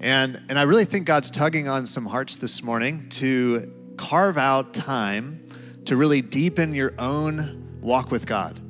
And, 0.00 0.42
and 0.48 0.58
I 0.58 0.62
really 0.62 0.86
think 0.86 1.06
God's 1.06 1.30
tugging 1.30 1.68
on 1.68 1.86
some 1.86 2.06
hearts 2.06 2.34
this 2.34 2.60
morning 2.60 3.08
to 3.10 3.72
carve 3.96 4.36
out 4.36 4.74
time 4.74 5.48
to 5.84 5.96
really 5.96 6.22
deepen 6.22 6.74
your 6.74 6.92
own 6.98 7.78
walk 7.80 8.10
with 8.10 8.26
God 8.26 8.63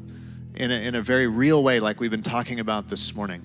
in 0.54 0.70
a, 0.70 0.74
in 0.74 0.94
a 0.94 1.02
very 1.02 1.26
real 1.26 1.62
way, 1.62 1.80
like 1.80 2.00
we've 2.00 2.10
been 2.10 2.22
talking 2.22 2.60
about 2.60 2.88
this 2.88 3.14
morning. 3.14 3.42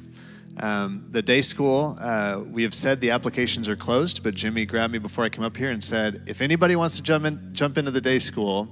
Um, 0.58 1.06
the 1.12 1.22
day 1.22 1.42
school, 1.42 1.98
uh, 2.00 2.42
we 2.46 2.64
have 2.64 2.74
said 2.74 3.00
the 3.00 3.12
applications 3.12 3.68
are 3.70 3.76
closed, 3.76 4.24
but 4.24 4.36
Jimmy 4.36 4.66
grabbed 4.66 4.94
me 4.94 5.00
before 5.00 5.24
I 5.24 5.30
came 5.30 5.44
up 5.44 5.56
here 5.56 5.70
and 5.70 5.84
said, 5.84 6.22
if 6.28 6.42
anybody 6.42 6.76
wants 6.76 6.98
to 6.98 7.02
jump, 7.02 7.26
in, 7.26 7.50
jump 7.54 7.78
into 7.78 7.92
the 7.92 8.02
day 8.02 8.20
school, 8.20 8.68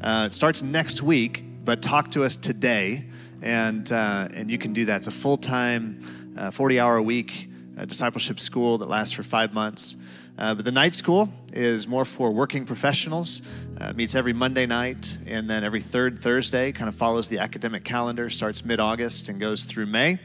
uh, 0.00 0.24
it 0.26 0.32
starts 0.32 0.62
next 0.62 1.02
week, 1.02 1.44
but 1.64 1.82
talk 1.82 2.10
to 2.12 2.24
us 2.24 2.36
today, 2.36 3.04
and, 3.42 3.90
uh, 3.92 4.28
and 4.32 4.50
you 4.50 4.56
can 4.56 4.72
do 4.72 4.84
that. 4.86 4.98
It's 4.98 5.08
a 5.08 5.12
full 5.12 5.36
time, 5.36 6.34
uh, 6.38 6.50
40 6.50 6.80
hour 6.80 6.96
a 6.96 7.02
week 7.02 7.50
uh, 7.76 7.84
discipleship 7.84 8.38
school 8.38 8.78
that 8.78 8.88
lasts 8.88 9.12
for 9.12 9.22
five 9.22 9.52
months. 9.52 9.96
Uh, 10.38 10.54
but 10.54 10.64
the 10.64 10.72
night 10.72 10.94
school 10.94 11.28
is 11.52 11.86
more 11.86 12.04
for 12.04 12.32
working 12.32 12.64
professionals. 12.64 13.42
Uh, 13.80 13.92
meets 13.92 14.14
every 14.14 14.32
Monday 14.32 14.66
night, 14.66 15.18
and 15.26 15.48
then 15.48 15.62
every 15.64 15.80
third 15.80 16.18
Thursday. 16.18 16.72
Kind 16.72 16.88
of 16.88 16.94
follows 16.94 17.28
the 17.28 17.38
academic 17.38 17.84
calendar. 17.84 18.30
Starts 18.30 18.64
mid-August 18.64 19.28
and 19.28 19.38
goes 19.40 19.64
through 19.64 19.86
May. 19.86 20.18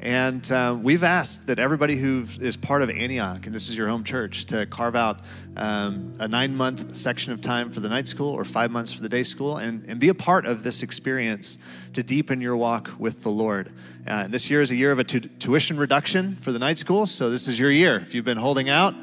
And 0.00 0.50
uh, 0.52 0.76
we've 0.78 1.02
asked 1.02 1.46
that 1.46 1.58
everybody 1.58 1.96
who 1.96 2.26
is 2.38 2.58
part 2.58 2.82
of 2.82 2.90
Antioch, 2.90 3.46
and 3.46 3.54
this 3.54 3.70
is 3.70 3.78
your 3.78 3.88
home 3.88 4.04
church, 4.04 4.44
to 4.46 4.66
carve 4.66 4.94
out 4.94 5.20
um, 5.56 6.14
a 6.18 6.28
nine 6.28 6.54
month 6.54 6.94
section 6.94 7.32
of 7.32 7.40
time 7.40 7.72
for 7.72 7.80
the 7.80 7.88
night 7.88 8.06
school 8.06 8.28
or 8.28 8.44
five 8.44 8.70
months 8.70 8.92
for 8.92 9.00
the 9.00 9.08
day 9.08 9.22
school 9.22 9.56
and, 9.56 9.82
and 9.88 10.00
be 10.00 10.10
a 10.10 10.14
part 10.14 10.44
of 10.44 10.62
this 10.62 10.82
experience 10.82 11.56
to 11.94 12.02
deepen 12.02 12.42
your 12.42 12.54
walk 12.54 12.90
with 12.98 13.22
the 13.22 13.30
Lord. 13.30 13.72
Uh, 14.06 14.28
this 14.28 14.50
year 14.50 14.60
is 14.60 14.72
a 14.72 14.76
year 14.76 14.92
of 14.92 14.98
a 14.98 15.04
tu- 15.04 15.20
tuition 15.20 15.78
reduction 15.78 16.36
for 16.42 16.52
the 16.52 16.58
night 16.58 16.78
school, 16.78 17.06
so 17.06 17.30
this 17.30 17.48
is 17.48 17.58
your 17.58 17.70
year. 17.70 17.96
If 17.96 18.14
you've 18.14 18.26
been 18.26 18.36
holding 18.36 18.68
out, 18.68 18.94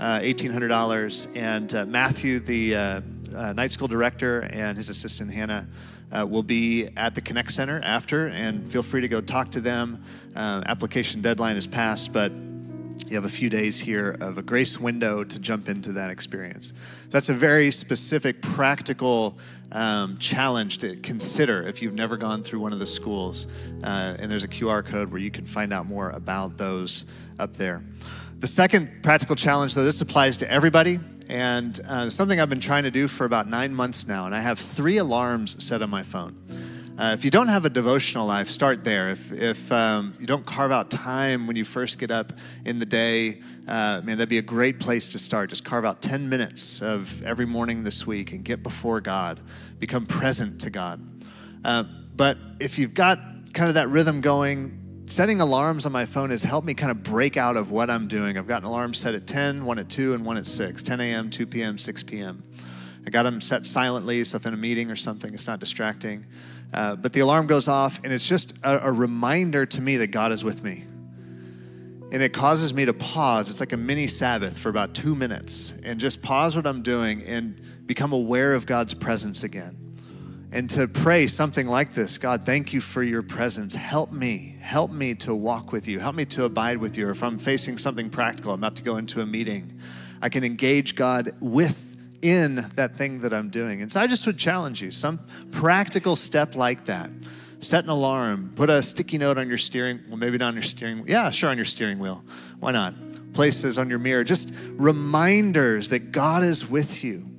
$1,800. 0.00 1.36
And 1.36 1.74
uh, 1.74 1.86
Matthew, 1.86 2.40
the 2.40 2.74
uh, 2.74 3.00
uh, 3.36 3.52
night 3.52 3.72
school 3.72 3.88
director, 3.88 4.40
and 4.40 4.76
his 4.76 4.88
assistant 4.88 5.30
Hannah 5.32 5.68
uh, 6.12 6.26
will 6.26 6.42
be 6.42 6.88
at 6.96 7.14
the 7.14 7.20
Connect 7.20 7.50
Center 7.52 7.80
after, 7.84 8.28
and 8.28 8.70
feel 8.70 8.82
free 8.82 9.00
to 9.00 9.08
go 9.08 9.20
talk 9.20 9.50
to 9.52 9.60
them. 9.60 10.02
Uh, 10.34 10.62
application 10.66 11.20
deadline 11.20 11.56
is 11.56 11.66
passed, 11.66 12.12
but 12.12 12.32
you 13.06 13.16
have 13.16 13.24
a 13.24 13.28
few 13.28 13.50
days 13.50 13.80
here 13.80 14.16
of 14.20 14.38
a 14.38 14.42
grace 14.42 14.78
window 14.78 15.24
to 15.24 15.38
jump 15.38 15.68
into 15.68 15.92
that 15.92 16.10
experience. 16.10 16.68
So 16.68 17.08
that's 17.10 17.28
a 17.28 17.34
very 17.34 17.70
specific, 17.70 18.40
practical 18.40 19.38
um, 19.72 20.18
challenge 20.18 20.78
to 20.78 20.96
consider 20.96 21.66
if 21.66 21.82
you've 21.82 21.94
never 21.94 22.16
gone 22.16 22.42
through 22.42 22.60
one 22.60 22.72
of 22.72 22.78
the 22.78 22.86
schools. 22.86 23.46
Uh, 23.82 24.16
and 24.18 24.30
there's 24.30 24.44
a 24.44 24.48
QR 24.48 24.84
code 24.84 25.10
where 25.10 25.20
you 25.20 25.30
can 25.30 25.44
find 25.44 25.72
out 25.72 25.86
more 25.86 26.10
about 26.10 26.56
those 26.56 27.04
up 27.38 27.56
there. 27.56 27.82
The 28.40 28.46
second 28.46 29.02
practical 29.02 29.36
challenge, 29.36 29.74
though, 29.74 29.84
this 29.84 30.00
applies 30.00 30.38
to 30.38 30.50
everybody, 30.50 30.98
and 31.28 31.78
uh, 31.86 32.08
something 32.08 32.40
I've 32.40 32.48
been 32.48 32.58
trying 32.58 32.84
to 32.84 32.90
do 32.90 33.06
for 33.06 33.26
about 33.26 33.46
nine 33.46 33.74
months 33.74 34.06
now, 34.06 34.24
and 34.24 34.34
I 34.34 34.40
have 34.40 34.58
three 34.58 34.96
alarms 34.96 35.62
set 35.62 35.82
on 35.82 35.90
my 35.90 36.02
phone. 36.02 36.42
Uh, 36.98 37.12
if 37.12 37.22
you 37.22 37.30
don't 37.30 37.48
have 37.48 37.66
a 37.66 37.68
devotional 37.68 38.26
life, 38.26 38.48
start 38.48 38.82
there. 38.82 39.10
If, 39.10 39.30
if 39.30 39.70
um, 39.70 40.14
you 40.18 40.26
don't 40.26 40.46
carve 40.46 40.72
out 40.72 40.90
time 40.90 41.46
when 41.46 41.54
you 41.54 41.66
first 41.66 41.98
get 41.98 42.10
up 42.10 42.32
in 42.64 42.78
the 42.78 42.86
day, 42.86 43.42
uh, 43.68 44.00
man, 44.04 44.16
that'd 44.16 44.30
be 44.30 44.38
a 44.38 44.42
great 44.42 44.80
place 44.80 45.10
to 45.10 45.18
start. 45.18 45.50
Just 45.50 45.66
carve 45.66 45.84
out 45.84 46.00
10 46.00 46.26
minutes 46.26 46.80
of 46.80 47.22
every 47.22 47.46
morning 47.46 47.84
this 47.84 48.06
week 48.06 48.32
and 48.32 48.42
get 48.42 48.62
before 48.62 49.02
God, 49.02 49.38
become 49.78 50.06
present 50.06 50.62
to 50.62 50.70
God. 50.70 51.26
Uh, 51.62 51.84
but 52.16 52.38
if 52.58 52.78
you've 52.78 52.94
got 52.94 53.18
kind 53.52 53.68
of 53.68 53.74
that 53.74 53.90
rhythm 53.90 54.22
going, 54.22 54.79
setting 55.10 55.40
alarms 55.40 55.86
on 55.86 55.92
my 55.92 56.06
phone 56.06 56.30
has 56.30 56.44
helped 56.44 56.64
me 56.64 56.72
kind 56.72 56.92
of 56.92 57.02
break 57.02 57.36
out 57.36 57.56
of 57.56 57.72
what 57.72 57.90
I'm 57.90 58.06
doing. 58.06 58.38
I've 58.38 58.46
got 58.46 58.62
an 58.62 58.68
alarm 58.68 58.94
set 58.94 59.12
at 59.12 59.26
10, 59.26 59.64
one 59.64 59.80
at 59.80 59.88
2, 59.88 60.14
and 60.14 60.24
one 60.24 60.36
at 60.36 60.46
6, 60.46 60.82
10 60.84 61.00
a.m., 61.00 61.30
2 61.30 61.46
p.m., 61.48 61.78
6 61.78 62.02
p.m. 62.04 62.44
I 63.04 63.10
got 63.10 63.24
them 63.24 63.40
set 63.40 63.66
silently, 63.66 64.22
so 64.22 64.36
if 64.36 64.46
in 64.46 64.54
a 64.54 64.56
meeting 64.56 64.88
or 64.88 64.94
something, 64.94 65.34
it's 65.34 65.48
not 65.48 65.58
distracting. 65.58 66.24
Uh, 66.72 66.94
but 66.94 67.12
the 67.12 67.20
alarm 67.20 67.48
goes 67.48 67.66
off, 67.66 67.98
and 68.04 68.12
it's 68.12 68.26
just 68.26 68.54
a, 68.62 68.86
a 68.86 68.92
reminder 68.92 69.66
to 69.66 69.80
me 69.80 69.96
that 69.96 70.12
God 70.12 70.30
is 70.30 70.44
with 70.44 70.62
me. 70.62 70.84
And 72.12 72.22
it 72.22 72.32
causes 72.32 72.72
me 72.72 72.84
to 72.84 72.92
pause. 72.92 73.50
It's 73.50 73.58
like 73.58 73.72
a 73.72 73.76
mini 73.76 74.06
Sabbath 74.06 74.58
for 74.58 74.68
about 74.68 74.94
two 74.94 75.16
minutes 75.16 75.74
and 75.82 75.98
just 75.98 76.22
pause 76.22 76.54
what 76.54 76.68
I'm 76.68 76.82
doing 76.82 77.22
and 77.22 77.60
become 77.86 78.12
aware 78.12 78.54
of 78.54 78.64
God's 78.64 78.94
presence 78.94 79.42
again 79.42 79.89
and 80.52 80.68
to 80.70 80.88
pray 80.88 81.26
something 81.26 81.66
like 81.66 81.94
this 81.94 82.18
God, 82.18 82.44
thank 82.44 82.72
you 82.72 82.80
for 82.80 83.02
your 83.02 83.22
presence. 83.22 83.74
Help 83.74 84.12
me. 84.12 84.56
Help 84.60 84.90
me 84.90 85.14
to 85.16 85.34
walk 85.34 85.72
with 85.72 85.86
you. 85.86 86.00
Help 86.00 86.16
me 86.16 86.24
to 86.26 86.44
abide 86.44 86.78
with 86.78 86.96
you. 86.98 87.06
Or 87.06 87.10
if 87.10 87.22
I'm 87.22 87.38
facing 87.38 87.78
something 87.78 88.10
practical, 88.10 88.52
I'm 88.52 88.60
about 88.60 88.76
to 88.76 88.82
go 88.82 88.96
into 88.96 89.20
a 89.20 89.26
meeting, 89.26 89.80
I 90.20 90.28
can 90.28 90.44
engage 90.44 90.96
God 90.96 91.34
within 91.40 92.66
that 92.74 92.96
thing 92.96 93.20
that 93.20 93.32
I'm 93.32 93.48
doing. 93.48 93.80
And 93.80 93.90
so 93.90 94.00
I 94.00 94.06
just 94.06 94.26
would 94.26 94.38
challenge 94.38 94.82
you 94.82 94.90
some 94.90 95.20
practical 95.52 96.16
step 96.16 96.56
like 96.56 96.84
that. 96.86 97.10
Set 97.60 97.84
an 97.84 97.90
alarm, 97.90 98.52
put 98.56 98.70
a 98.70 98.82
sticky 98.82 99.18
note 99.18 99.38
on 99.38 99.48
your 99.48 99.58
steering, 99.58 100.00
well, 100.08 100.16
maybe 100.16 100.38
not 100.38 100.48
on 100.48 100.54
your 100.54 100.62
steering, 100.62 101.04
yeah, 101.06 101.30
sure, 101.30 101.50
on 101.50 101.56
your 101.56 101.66
steering 101.66 101.98
wheel. 101.98 102.24
Why 102.58 102.72
not? 102.72 102.94
Places 103.34 103.78
on 103.78 103.90
your 103.90 103.98
mirror, 103.98 104.24
just 104.24 104.52
reminders 104.72 105.90
that 105.90 106.10
God 106.10 106.42
is 106.42 106.68
with 106.68 107.04
you 107.04 107.29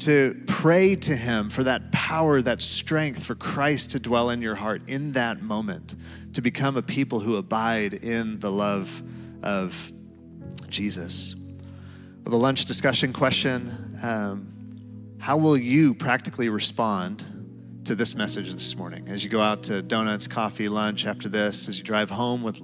to 0.00 0.40
pray 0.46 0.94
to 0.94 1.16
Him 1.16 1.50
for 1.50 1.64
that 1.64 1.92
power, 1.92 2.42
that 2.42 2.62
strength 2.62 3.24
for 3.24 3.34
Christ 3.34 3.90
to 3.90 4.00
dwell 4.00 4.30
in 4.30 4.42
your 4.42 4.54
heart 4.54 4.82
in 4.86 5.12
that 5.12 5.42
moment, 5.42 5.96
to 6.34 6.42
become 6.42 6.76
a 6.76 6.82
people 6.82 7.20
who 7.20 7.36
abide 7.36 7.94
in 7.94 8.40
the 8.40 8.50
love 8.50 9.02
of 9.42 9.92
Jesus. 10.68 11.34
Well, 12.24 12.30
the 12.32 12.38
lunch 12.38 12.66
discussion 12.66 13.12
question 13.12 13.98
um, 14.02 15.16
How 15.18 15.36
will 15.36 15.56
you 15.56 15.94
practically 15.94 16.48
respond 16.48 17.24
to 17.84 17.94
this 17.94 18.14
message 18.14 18.52
this 18.52 18.76
morning? 18.76 19.08
As 19.08 19.24
you 19.24 19.30
go 19.30 19.40
out 19.40 19.62
to 19.64 19.82
donuts, 19.82 20.26
coffee, 20.26 20.68
lunch 20.68 21.06
after 21.06 21.28
this, 21.28 21.68
as 21.68 21.78
you 21.78 21.84
drive 21.84 22.10
home 22.10 22.42
with 22.42 22.60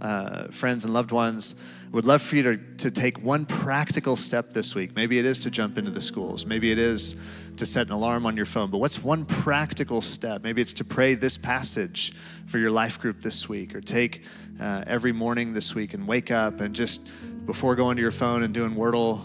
uh, 0.00 0.48
friends 0.48 0.84
and 0.84 0.94
loved 0.94 1.12
ones, 1.12 1.54
would 1.92 2.04
love 2.04 2.22
for 2.22 2.36
you 2.36 2.42
to, 2.42 2.56
to 2.76 2.90
take 2.90 3.18
one 3.22 3.44
practical 3.44 4.14
step 4.14 4.52
this 4.52 4.74
week. 4.74 4.94
Maybe 4.94 5.18
it 5.18 5.24
is 5.24 5.40
to 5.40 5.50
jump 5.50 5.76
into 5.76 5.90
the 5.90 6.00
schools. 6.00 6.46
Maybe 6.46 6.70
it 6.70 6.78
is 6.78 7.16
to 7.56 7.66
set 7.66 7.88
an 7.88 7.92
alarm 7.92 8.26
on 8.26 8.36
your 8.36 8.46
phone. 8.46 8.70
But 8.70 8.78
what's 8.78 9.02
one 9.02 9.24
practical 9.24 10.00
step? 10.00 10.42
Maybe 10.42 10.62
it's 10.62 10.72
to 10.74 10.84
pray 10.84 11.14
this 11.14 11.36
passage 11.36 12.12
for 12.46 12.58
your 12.58 12.70
life 12.70 13.00
group 13.00 13.20
this 13.20 13.48
week, 13.48 13.74
or 13.74 13.80
take 13.80 14.22
uh, 14.60 14.84
every 14.86 15.12
morning 15.12 15.52
this 15.52 15.74
week 15.74 15.94
and 15.94 16.06
wake 16.06 16.30
up 16.30 16.60
and 16.60 16.74
just 16.74 17.02
before 17.44 17.74
going 17.74 17.96
to 17.96 18.02
your 18.02 18.12
phone 18.12 18.44
and 18.44 18.54
doing 18.54 18.72
Wordle, 18.72 19.20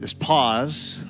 just 0.00 0.18
pause 0.18 1.04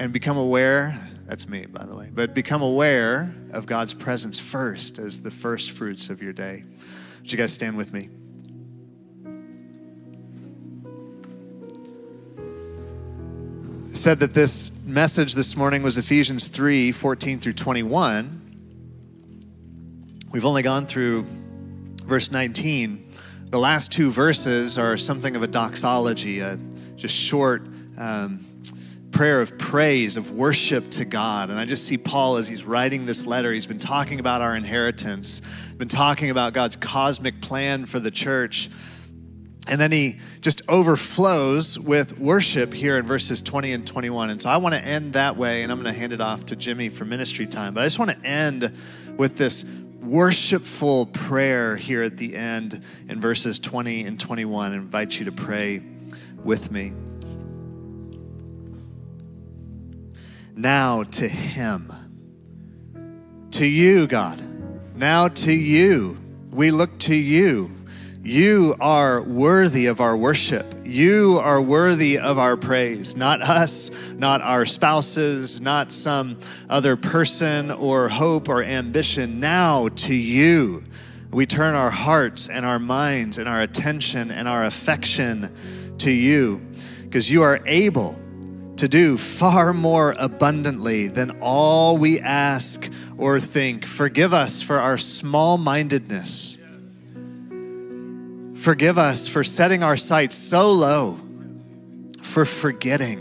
and 0.00 0.12
become 0.12 0.36
aware. 0.36 1.00
That's 1.26 1.48
me, 1.48 1.66
by 1.66 1.84
the 1.84 1.94
way. 1.94 2.10
But 2.12 2.34
become 2.34 2.62
aware 2.62 3.34
of 3.52 3.66
God's 3.66 3.94
presence 3.94 4.38
first 4.38 4.98
as 4.98 5.22
the 5.22 5.30
first 5.30 5.72
fruits 5.72 6.10
of 6.10 6.22
your 6.22 6.32
day. 6.32 6.64
Would 7.20 7.32
you 7.32 7.38
guys 7.38 7.52
stand 7.52 7.76
with 7.76 7.92
me? 7.92 8.08
Said 14.06 14.20
that 14.20 14.34
this 14.34 14.70
message 14.84 15.34
this 15.34 15.56
morning 15.56 15.82
was 15.82 15.98
Ephesians 15.98 16.46
3 16.46 16.92
14 16.92 17.40
through 17.40 17.54
21. 17.54 18.40
We've 20.30 20.44
only 20.44 20.62
gone 20.62 20.86
through 20.86 21.26
verse 22.04 22.30
19. 22.30 23.14
The 23.46 23.58
last 23.58 23.90
two 23.90 24.12
verses 24.12 24.78
are 24.78 24.96
something 24.96 25.34
of 25.34 25.42
a 25.42 25.48
doxology, 25.48 26.38
a 26.38 26.56
just 26.94 27.16
short 27.16 27.66
um, 27.98 28.46
prayer 29.10 29.40
of 29.40 29.58
praise, 29.58 30.16
of 30.16 30.30
worship 30.30 30.88
to 30.92 31.04
God. 31.04 31.50
And 31.50 31.58
I 31.58 31.64
just 31.64 31.84
see 31.84 31.98
Paul 31.98 32.36
as 32.36 32.46
he's 32.46 32.62
writing 32.62 33.06
this 33.06 33.26
letter, 33.26 33.52
he's 33.52 33.66
been 33.66 33.80
talking 33.80 34.20
about 34.20 34.40
our 34.40 34.54
inheritance, 34.54 35.42
been 35.78 35.88
talking 35.88 36.30
about 36.30 36.52
God's 36.52 36.76
cosmic 36.76 37.40
plan 37.40 37.86
for 37.86 37.98
the 37.98 38.12
church. 38.12 38.70
And 39.68 39.80
then 39.80 39.90
he 39.90 40.20
just 40.40 40.62
overflows 40.68 41.78
with 41.78 42.18
worship 42.18 42.72
here 42.72 42.98
in 42.98 43.06
verses 43.06 43.40
20 43.40 43.72
and 43.72 43.86
21. 43.86 44.30
And 44.30 44.40
so 44.40 44.48
I 44.48 44.58
want 44.58 44.74
to 44.76 44.84
end 44.84 45.14
that 45.14 45.36
way, 45.36 45.64
and 45.64 45.72
I'm 45.72 45.82
going 45.82 45.92
to 45.92 45.98
hand 45.98 46.12
it 46.12 46.20
off 46.20 46.46
to 46.46 46.56
Jimmy 46.56 46.88
for 46.88 47.04
ministry 47.04 47.46
time. 47.46 47.74
But 47.74 47.82
I 47.82 47.86
just 47.86 47.98
want 47.98 48.12
to 48.12 48.26
end 48.26 48.72
with 49.16 49.36
this 49.36 49.64
worshipful 50.00 51.06
prayer 51.06 51.76
here 51.76 52.04
at 52.04 52.16
the 52.16 52.36
end 52.36 52.80
in 53.08 53.20
verses 53.20 53.58
20 53.58 54.04
and 54.04 54.20
21. 54.20 54.72
I 54.72 54.74
invite 54.76 55.18
you 55.18 55.24
to 55.24 55.32
pray 55.32 55.82
with 56.44 56.70
me. 56.70 56.92
Now 60.54 61.02
to 61.02 61.28
him, 61.28 61.92
to 63.50 63.66
you, 63.66 64.06
God. 64.06 64.40
Now 64.96 65.28
to 65.28 65.52
you. 65.52 66.18
We 66.50 66.70
look 66.70 66.96
to 67.00 67.14
you 67.14 67.75
you 68.26 68.74
are 68.80 69.22
worthy 69.22 69.86
of 69.86 70.00
our 70.00 70.16
worship. 70.16 70.74
You 70.84 71.38
are 71.40 71.62
worthy 71.62 72.18
of 72.18 72.38
our 72.38 72.56
praise. 72.56 73.14
Not 73.14 73.40
us, 73.40 73.88
not 74.16 74.42
our 74.42 74.66
spouses, 74.66 75.60
not 75.60 75.92
some 75.92 76.40
other 76.68 76.96
person 76.96 77.70
or 77.70 78.08
hope 78.08 78.48
or 78.48 78.64
ambition. 78.64 79.38
Now 79.38 79.88
to 79.88 80.12
you, 80.12 80.82
we 81.30 81.46
turn 81.46 81.76
our 81.76 81.90
hearts 81.90 82.48
and 82.48 82.66
our 82.66 82.80
minds 82.80 83.38
and 83.38 83.48
our 83.48 83.62
attention 83.62 84.32
and 84.32 84.48
our 84.48 84.64
affection 84.66 85.94
to 85.98 86.10
you 86.10 86.60
because 87.04 87.30
you 87.30 87.42
are 87.42 87.60
able 87.64 88.18
to 88.76 88.88
do 88.88 89.16
far 89.16 89.72
more 89.72 90.16
abundantly 90.18 91.06
than 91.06 91.30
all 91.40 91.96
we 91.96 92.18
ask 92.18 92.90
or 93.18 93.38
think. 93.38 93.86
Forgive 93.86 94.34
us 94.34 94.62
for 94.62 94.80
our 94.80 94.98
small 94.98 95.58
mindedness 95.58 96.58
Forgive 98.66 98.98
us 98.98 99.28
for 99.28 99.44
setting 99.44 99.84
our 99.84 99.96
sights 99.96 100.34
so 100.34 100.72
low, 100.72 101.20
for 102.20 102.44
forgetting, 102.44 103.20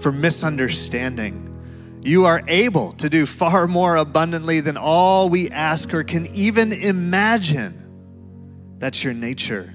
for 0.00 0.12
misunderstanding. 0.12 1.98
You 2.02 2.26
are 2.26 2.42
able 2.46 2.92
to 2.92 3.08
do 3.08 3.24
far 3.24 3.66
more 3.66 3.96
abundantly 3.96 4.60
than 4.60 4.76
all 4.76 5.30
we 5.30 5.48
ask 5.48 5.94
or 5.94 6.04
can 6.04 6.26
even 6.34 6.74
imagine. 6.74 8.76
That's 8.76 9.02
your 9.02 9.14
nature. 9.14 9.72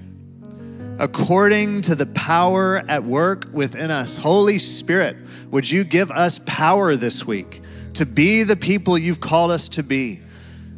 According 1.00 1.82
to 1.82 1.96
the 1.96 2.06
power 2.06 2.84
at 2.88 3.02
work 3.02 3.48
within 3.50 3.90
us, 3.90 4.16
Holy 4.16 4.58
Spirit, 4.58 5.16
would 5.50 5.68
you 5.68 5.82
give 5.82 6.12
us 6.12 6.38
power 6.46 6.94
this 6.94 7.26
week 7.26 7.60
to 7.94 8.06
be 8.06 8.44
the 8.44 8.54
people 8.54 8.96
you've 8.96 9.18
called 9.18 9.50
us 9.50 9.68
to 9.70 9.82
be? 9.82 10.22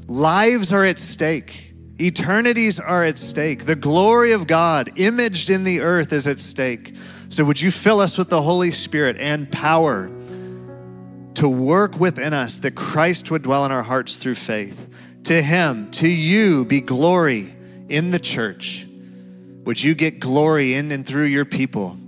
Lives 0.07 0.73
are 0.73 0.87
at 0.87 0.99
stake. 0.99 1.66
Eternities 1.99 2.79
are 2.79 3.05
at 3.05 3.19
stake. 3.19 3.65
The 3.65 3.75
glory 3.75 4.33
of 4.33 4.47
God, 4.47 4.93
imaged 4.97 5.49
in 5.49 5.65
the 5.65 5.81
earth, 5.81 6.13
is 6.13 6.27
at 6.27 6.41
stake. 6.41 6.95
So, 7.31 7.43
would 7.45 7.61
you 7.61 7.71
fill 7.71 8.01
us 8.01 8.19
with 8.19 8.29
the 8.29 8.43
Holy 8.43 8.71
Spirit 8.71 9.17
and 9.19 9.51
power 9.51 10.11
to 11.35 11.49
work 11.49 11.99
within 11.99 12.35
us 12.35 12.59
that 12.59 12.75
Christ 12.75 13.31
would 13.31 13.43
dwell 13.43 13.65
in 13.65 13.73
our 13.73 13.83
hearts 13.83 14.17
through 14.17 14.35
faith? 14.35 14.89
To 15.25 15.43
Him, 15.43 15.91
to 15.93 16.09
you 16.09 16.67
be 16.67 16.83
glory 16.83 17.55
in 17.89 18.11
the 18.11 18.19
church. 18.19 18.87
Would 19.65 19.83
you 19.83 19.95
get 19.95 20.21
glory 20.21 20.75
in 20.75 20.93
and 20.93 21.07
through 21.07 21.25
your 21.25 21.47
people? 21.47 21.99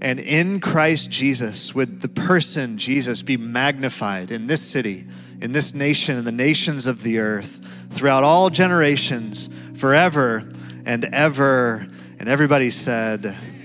And 0.00 0.18
in 0.18 0.60
Christ 0.60 1.10
Jesus, 1.10 1.74
would 1.74 2.00
the 2.00 2.08
person 2.08 2.78
Jesus 2.78 3.22
be 3.22 3.36
magnified 3.36 4.30
in 4.30 4.46
this 4.46 4.62
city, 4.62 5.06
in 5.40 5.52
this 5.52 5.72
nation, 5.74 6.16
in 6.16 6.24
the 6.24 6.32
nations 6.32 6.86
of 6.86 7.02
the 7.02 7.18
earth? 7.18 7.63
Throughout 7.94 8.24
all 8.24 8.50
generations, 8.50 9.48
forever 9.76 10.44
and 10.84 11.04
ever. 11.06 11.86
And 12.18 12.28
everybody 12.28 12.70
said, 12.70 13.36